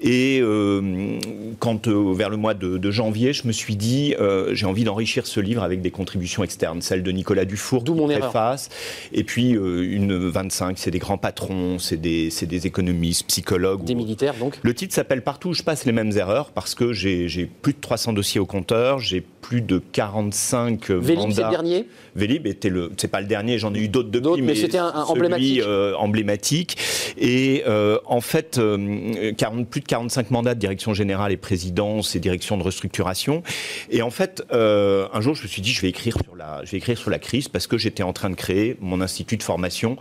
[0.00, 1.18] Et euh,
[1.58, 4.14] quand, euh, vers le mois de, de janvier, je me suis dit,
[4.52, 8.08] j'ai envie d'enrichir ce livre avec des contributions externes, celle de Nicolas Dufour, D'où mon
[8.10, 8.30] erreur.
[8.30, 8.68] préface,
[9.12, 12.30] et puis une 25, c'est des grands patrons, c'est des,
[12.66, 13.84] économistes, psychologues.
[13.84, 16.74] Des ou- militaires, donc le titre s'appelle Partout où je passe les mêmes erreurs parce
[16.74, 21.16] que j'ai j'ai plus de 300 dossiers au compteur, j'ai plus de 45 Vélib, c'est
[21.16, 21.44] mandats.
[21.44, 24.42] le dernier Vélib était le, c'est pas le dernier, j'en ai eu d'autres depuis, D'autres,
[24.42, 25.60] mais c'était un- un celui, emblématique.
[25.62, 26.76] euh, emblématique.
[27.16, 32.14] Et euh, en fait, euh, 40 plus de 45 mandats de direction générale et présidence
[32.14, 33.42] et direction de restructuration.
[33.90, 36.72] Et en fait, un jour, je me suis dit, je vais écrire sur la, je
[36.72, 39.42] vais écrire sur la crise parce que j'étais en train de créer mon institut de
[39.42, 39.96] formation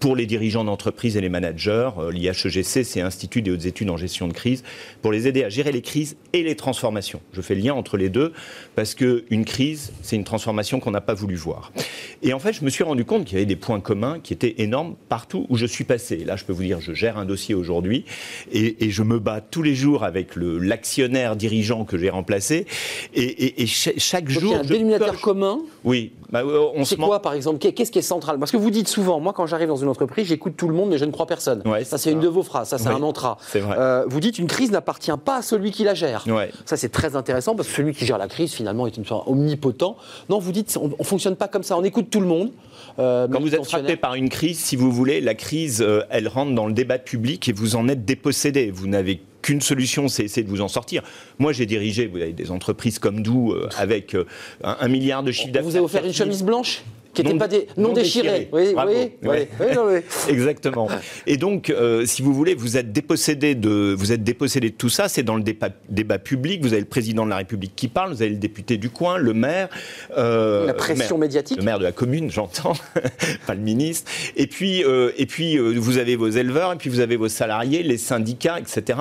[0.00, 1.90] pour les dirigeants d'entreprise et les managers.
[1.98, 4.64] Euh, L'IHEGC, c'est Institut des hautes études en gestion de crise,
[5.02, 7.20] pour les aider à gérer les crises et les transformations.
[7.32, 8.32] Je fais le lien entre les deux
[8.74, 11.70] parce qu'une crise, c'est une transformation qu'on n'a pas voulu voir.
[12.22, 14.32] Et en fait, je me suis rendu compte qu'il y avait des points communs qui
[14.32, 16.24] étaient énormes partout où je suis passé.
[16.24, 18.04] là, je peux vous dire, je gère un dossier aujourd'hui
[18.52, 22.66] et, et, je me bats tous les jours avec l'actionnaire dirigeant que j'ai remplacé.
[23.14, 24.52] Et, et chaque Donc jour.
[24.52, 26.12] Il y a un dénominateur commun Oui.
[26.30, 27.58] Bah, euh, on c'est quoi, par exemple?
[27.58, 28.38] Qu'est-ce qui est central?
[28.38, 30.88] Parce que vous dites souvent, moi, quand j'arrive dans une entreprise, j'écoute tout le monde,
[30.90, 31.62] mais je ne crois personne.
[31.66, 32.68] Ouais, ça, c'est une de vos phrases.
[32.68, 33.36] Ça, c'est Oui, un mantra.
[33.54, 33.76] vrai.
[33.78, 36.24] Euh, vous dites, une crise n'appartient pas à celui qui la gère.
[36.28, 36.50] Ouais.
[36.64, 39.28] Ça, c'est très intéressant parce que celui qui gère la crise, finalement, est une sorte
[39.28, 39.96] omnipotent.
[40.28, 41.76] Non, vous dites, on ne fonctionne pas comme ça.
[41.76, 42.50] On écoute tout le monde.
[42.98, 46.28] Euh, Quand vous êtes frappé par une crise, si vous voulez, la crise, euh, elle
[46.28, 48.70] rentre dans le débat public et vous en êtes dépossédé.
[48.70, 51.02] Vous n'avez qu'une solution, c'est essayer de vous en sortir.
[51.38, 54.26] Moi, j'ai dirigé vous avez des entreprises comme Doux euh, avec euh,
[54.64, 55.70] un, un milliard de chiffre On d'affaires.
[55.70, 56.82] vous a offert une chemise blanche?
[57.12, 58.48] Qui n'était Non- pas dé- non, déchirée.
[58.52, 59.48] Oui, oui, oui, Ouais.
[59.60, 60.88] oui, non, mais- Exactement.
[61.26, 64.88] Et donc, euh, si vous voulez, vous êtes dépossédé de, vous êtes dépossédé de tout
[64.88, 65.08] ça.
[65.08, 66.62] C'est dans le débat, débat public.
[66.62, 68.10] Vous avez le président de la République qui parle.
[68.12, 69.68] Vous avez le député du coin, le maire.
[70.16, 71.56] euh, La pression maire- médiatique.
[71.58, 72.74] Le maire de la commune, j'entends,
[73.46, 74.10] pas le ministre.
[74.36, 77.82] Et puis, euh, et puis, vous avez vos éleveurs, et puis vous avez vos salariés,
[77.82, 78.98] les syndicats, etc.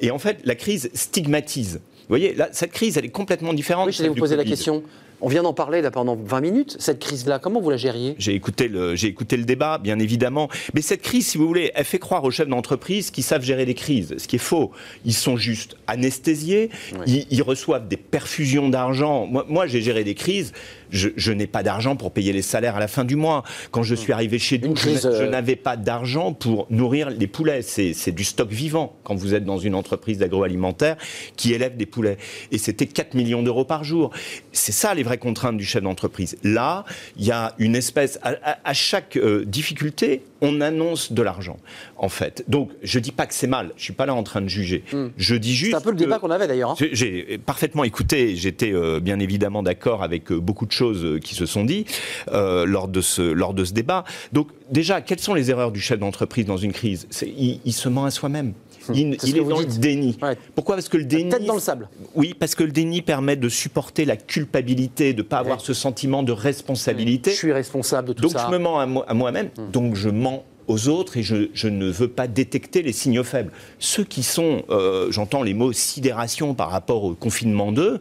[0.00, 1.80] Et en fait, la crise stigmatise.
[2.02, 3.86] Vous voyez, là, cette crise, elle est complètement différente.
[3.86, 4.82] Oui, j'allais celle vous poser la question.
[5.24, 6.76] On vient d'en parler là pendant 20 minutes.
[6.80, 8.16] Cette crise-là, comment vous la gériez?
[8.18, 10.48] J'ai écouté, le, j'ai écouté le débat, bien évidemment.
[10.74, 13.64] Mais cette crise, si vous voulez, elle fait croire aux chefs d'entreprise qu'ils savent gérer
[13.64, 14.72] les crises, ce qui est faux.
[15.04, 16.70] Ils sont juste anesthésiés,
[17.06, 19.26] ils, ils reçoivent des perfusions d'argent.
[19.26, 20.52] Moi, moi, j'ai géré des crises,
[20.92, 23.42] je, je n'ai pas d'argent pour payer les salaires à la fin du mois.
[23.72, 26.66] Quand je suis arrivé chez nous, je, crise, n'a- je euh, n'avais pas d'argent pour
[26.70, 27.62] nourrir les poulets.
[27.62, 30.96] C'est, du stock vivant quand vous êtes dans une entreprise d'agroalimentaire
[31.36, 32.18] qui élève des poulets.
[32.52, 34.10] Et c'était 4 millions d'euros par jour.
[34.52, 36.36] C'est ça les vraies contraintes du chef d'entreprise.
[36.44, 36.84] Là,
[37.16, 41.56] il y a une espèce, à, à- à chaque euh, difficulté, on annonce de l'argent,
[41.96, 42.44] en fait.
[42.48, 43.70] Donc, je dis pas que c'est mal.
[43.76, 44.82] Je suis pas là en train de juger.
[45.16, 45.70] Je dis juste.
[45.72, 45.76] Hmm.
[45.76, 46.70] C'est un peu le débat qu'on avait d'ailleurs.
[46.70, 46.74] hein.
[46.78, 48.34] j'ai- J'ai parfaitement écouté.
[48.36, 51.90] J'étais euh, bien évidemment d'accord avec euh, beaucoup de choses euh, qui se sont dites
[52.32, 54.04] euh, lors, de ce, lors de ce débat.
[54.32, 57.06] Donc, déjà, quelles sont les erreurs du chef d'entreprise dans une crise?
[57.22, 58.52] Il, il se ment à soi-même.
[58.92, 59.74] Il, ce il est dans dites.
[59.74, 60.18] le déni.
[60.56, 60.74] Pourquoi?
[60.74, 61.30] Parce que le déni.
[61.30, 61.88] Tête dans le sable.
[62.16, 65.72] Oui, parce que le déni permet de supporter la culpabilité, de ne pas avoir ce
[65.72, 67.30] sentiment de responsabilité.
[67.30, 68.48] Je suis responsable de tout Donc ça.
[68.48, 68.50] Hmm.
[68.50, 71.68] je me mens à moi- à moi-même, donc je mens aux autres et je, je
[71.68, 73.52] ne veux pas détecter les signaux faibles.
[73.78, 78.00] Ceux qui sont, euh, j'entends les mots sidération par rapport au confinement d'eux,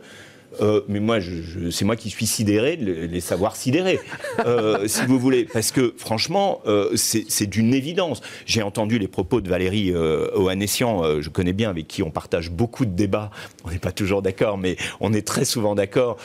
[0.60, 4.00] euh, mais moi, je- je- c'est moi qui suis sidéré de les, les savoir sidérer,
[4.46, 5.46] euh, si vous voulez.
[5.46, 8.22] Parce que, franchement, euh, c'est d'une évidence.
[8.46, 9.94] J'ai entendu les propos de Valérie
[10.36, 13.32] Ohanessian, euh, je connais bien, avec qui on partage beaucoup de débats.
[13.66, 16.18] On n'est pas toujours d'accord, mais on est très souvent d'accord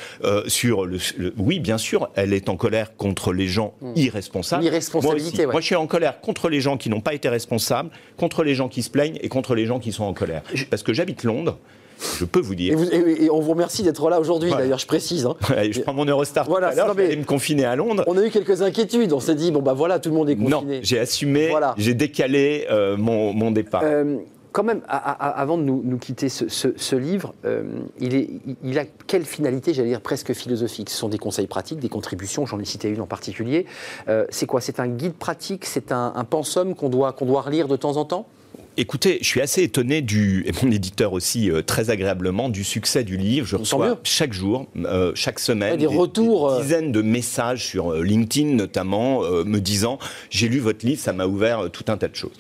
[0.46, 4.62] sur le, le- Oui, bien sûr, elle est en colère contre les gens irresponsables.
[4.64, 5.52] L'irresponsabilité, Moi, ouais.
[5.52, 8.54] Moi, je suis en colère contre les gens qui n'ont pas été responsables, contre les
[8.54, 10.42] gens qui se plaignent et contre les gens qui sont en colère.
[10.70, 11.58] Parce que j'habite Londres,
[12.18, 12.76] je peux vous Et, dire.
[12.78, 15.26] vous- et- et on vous remercie d'être là aujourd'hui, d'ailleurs, je précise.
[15.26, 15.36] hein.
[15.70, 17.76] Je prends mon Eurostar Voilà, tout à l'heure, non, je vais aller me confiner à
[17.76, 18.04] Londres.
[18.06, 19.12] On a eu quelques inquiétudes.
[19.12, 20.80] On s'est dit, bon, bah voilà, tout le monde est Non, confiné.
[20.82, 21.74] j'ai assumé, Voilà.
[21.78, 23.82] j'ai décalé euh, mon, mon départ.
[23.84, 24.16] Euh,
[24.52, 27.62] quand même, a- a- avant de nous, nous quitter ce, ce- ce livre, euh,
[28.00, 28.30] il, est,
[28.64, 30.88] il- a quelle finalité, j'allais dire presque philosophique?
[30.90, 33.66] Ce sont des conseils pratiques, des contributions, j'en ai cité une en particulier.
[34.30, 34.60] C'est quoi?
[34.62, 35.64] C'est un guide pratique?
[35.66, 38.26] C'est un, un pensum qu'on doit, qu'on doit relire de temps en temps?
[38.78, 43.04] Écoutez, je suis assez étonné du, et mon éditeur aussi euh, très agréablement, du succès
[43.04, 43.46] du livre.
[43.46, 46.60] Je reçois chaque jour, euh, chaque semaine, Ouais, des retours, euh.
[46.60, 49.98] dizaines de messages sur LinkedIn notamment, euh, me disant
[50.28, 52.32] j'ai lu votre livre, ça m'a ouvert tout un tas de choses,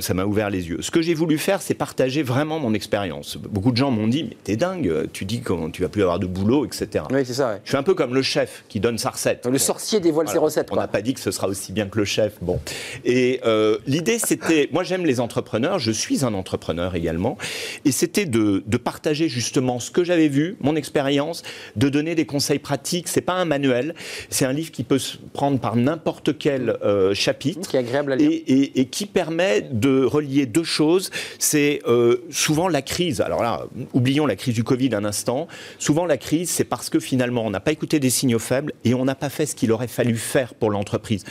[0.00, 0.78] ça m'a ouvert les yeux.
[0.80, 3.36] Ce que j'ai voulu faire, c'est partager vraiment mon expérience.
[3.36, 6.20] Beaucoup de gens m'ont dit mais t'es dingue, tu dis que tu vas plus avoir
[6.20, 7.04] de boulot, etc.
[7.10, 7.48] Oui, c'est ça.
[7.54, 7.60] ouais.
[7.64, 9.44] Je suis un peu comme le chef qui donne sa recette.
[9.50, 10.68] Le sorcier dévoile ses recettes.
[10.70, 12.34] On n'a pas dit que ce sera aussi bien que le chef.
[12.40, 12.60] Bon.
[13.04, 13.40] Et
[13.88, 14.68] l'idée, c'était.
[14.70, 15.79] Moi, j'aime les entrepreneurs.
[15.80, 17.36] Je suis un entrepreneur également.
[17.84, 21.42] Et c'était de, de partager justement ce que j'avais vu, mon expérience,
[21.76, 23.08] de donner des conseils pratiques.
[23.08, 23.94] C'est pas un manuel.
[24.28, 27.68] C'est un livre qui peut se prendre par n'importe quel euh, chapitre.
[27.68, 28.30] Qui est agréable à lire.
[28.30, 31.10] Et, et- et qui permet de relier deux choses.
[31.38, 33.20] C'est euh, souvent la crise.
[33.20, 33.64] Alors là,
[33.94, 35.48] oublions la crise du Covid un instant.
[35.78, 38.92] Souvent, la crise, c'est parce que finalement, on n'a pas écouté des signaux faibles et
[38.94, 41.24] on n'a pas fait ce qu'il aurait fallu faire pour l'entreprise.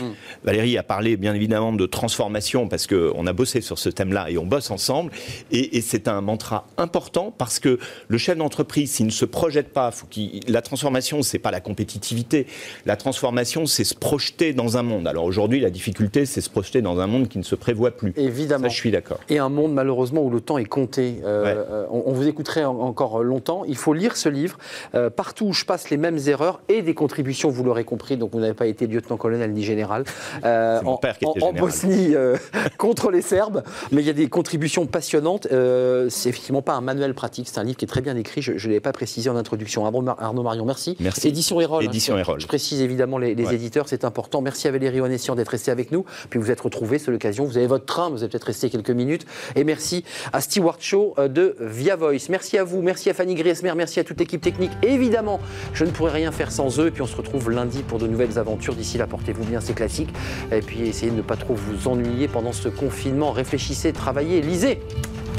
[0.44, 4.38] Valérie a parlé bien évidemment de transformation parce qu'on a bossé sur ce thème-là et
[4.40, 5.12] on bosse ensemble.
[5.52, 7.78] Et, et c'est un mantra important parce que
[8.08, 10.08] le chef d'entreprise, s'il ne se projette pas, faut
[10.48, 12.48] la transformation, c'est pas la compétitivité.
[12.86, 15.08] La transformation, c'est se projeter dans un monde.
[15.08, 18.14] Alors aujourd'hui, la difficulté, c'est se projeter dans un monde qui ne se prévoit plus.
[18.18, 18.64] Évidemment.
[18.64, 19.20] Ça, je suis d'accord.
[19.30, 21.20] Et un monde malheureusement où le temps est compté.
[21.24, 23.64] Euh, euh, on, on vous écouterait en- encore longtemps.
[23.68, 24.58] Il faut lire ce livre.
[24.96, 28.18] Euh, partout où je passe les mêmes erreurs et des contributions, vous l'aurez compris.
[28.18, 30.04] Donc vous n'avez pas été lieutenant-colonel ni général.
[30.46, 31.62] Euh, mon en, père qui en- était en général.
[31.70, 32.14] Bosnie
[32.78, 33.64] contre les Serbes.
[33.92, 35.48] Mais il y a des contributions passionnantes.
[35.52, 37.48] Euh, c'est effectivement pas un manuel pratique.
[37.52, 38.42] C'est un livre qui est très bien écrit.
[38.42, 39.86] Je ne l'ai pas précisé en introduction.
[39.86, 40.96] Arnaud, Mar- Arnaud Marion, merci.
[41.00, 41.28] Merci.
[41.28, 41.84] Édition Erol.
[41.84, 41.88] hein.
[41.88, 42.40] Édition Erol.
[42.40, 43.56] Je précise évidemment les, les Ouais.
[43.56, 44.42] éditeurs, c'est important.
[44.42, 46.06] Merci à Valérie Onessian d'être resté avec nous.
[46.30, 47.46] Puis vous êtes retrouvés, c'est l'occasion.
[47.46, 49.26] Vous avez votre train, vous avez peut-être resté quelques minutes.
[49.56, 50.04] Et merci
[50.34, 52.28] à Stewart Shaw euh, de Via Voice.
[52.30, 54.72] Merci à vous, merci à Fanny Griesmer, merci à toute l'équipe technique.
[54.84, 55.40] Et évidemment,
[55.74, 56.88] je ne pourrais rien faire sans eux.
[56.88, 58.76] Et puis on se retrouve lundi pour de nouvelles aventures.
[58.76, 60.10] D'ici là, portez-vous bien, c'est classique.
[60.52, 63.32] Et puis essayez de ne pas trop vous ennuyer pendant ce confinement.
[63.32, 64.80] Réfléchissez, travaillez, travailler, lisez.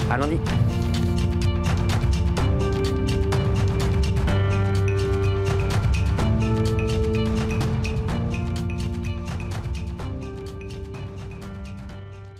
[0.09, 0.37] À lundi.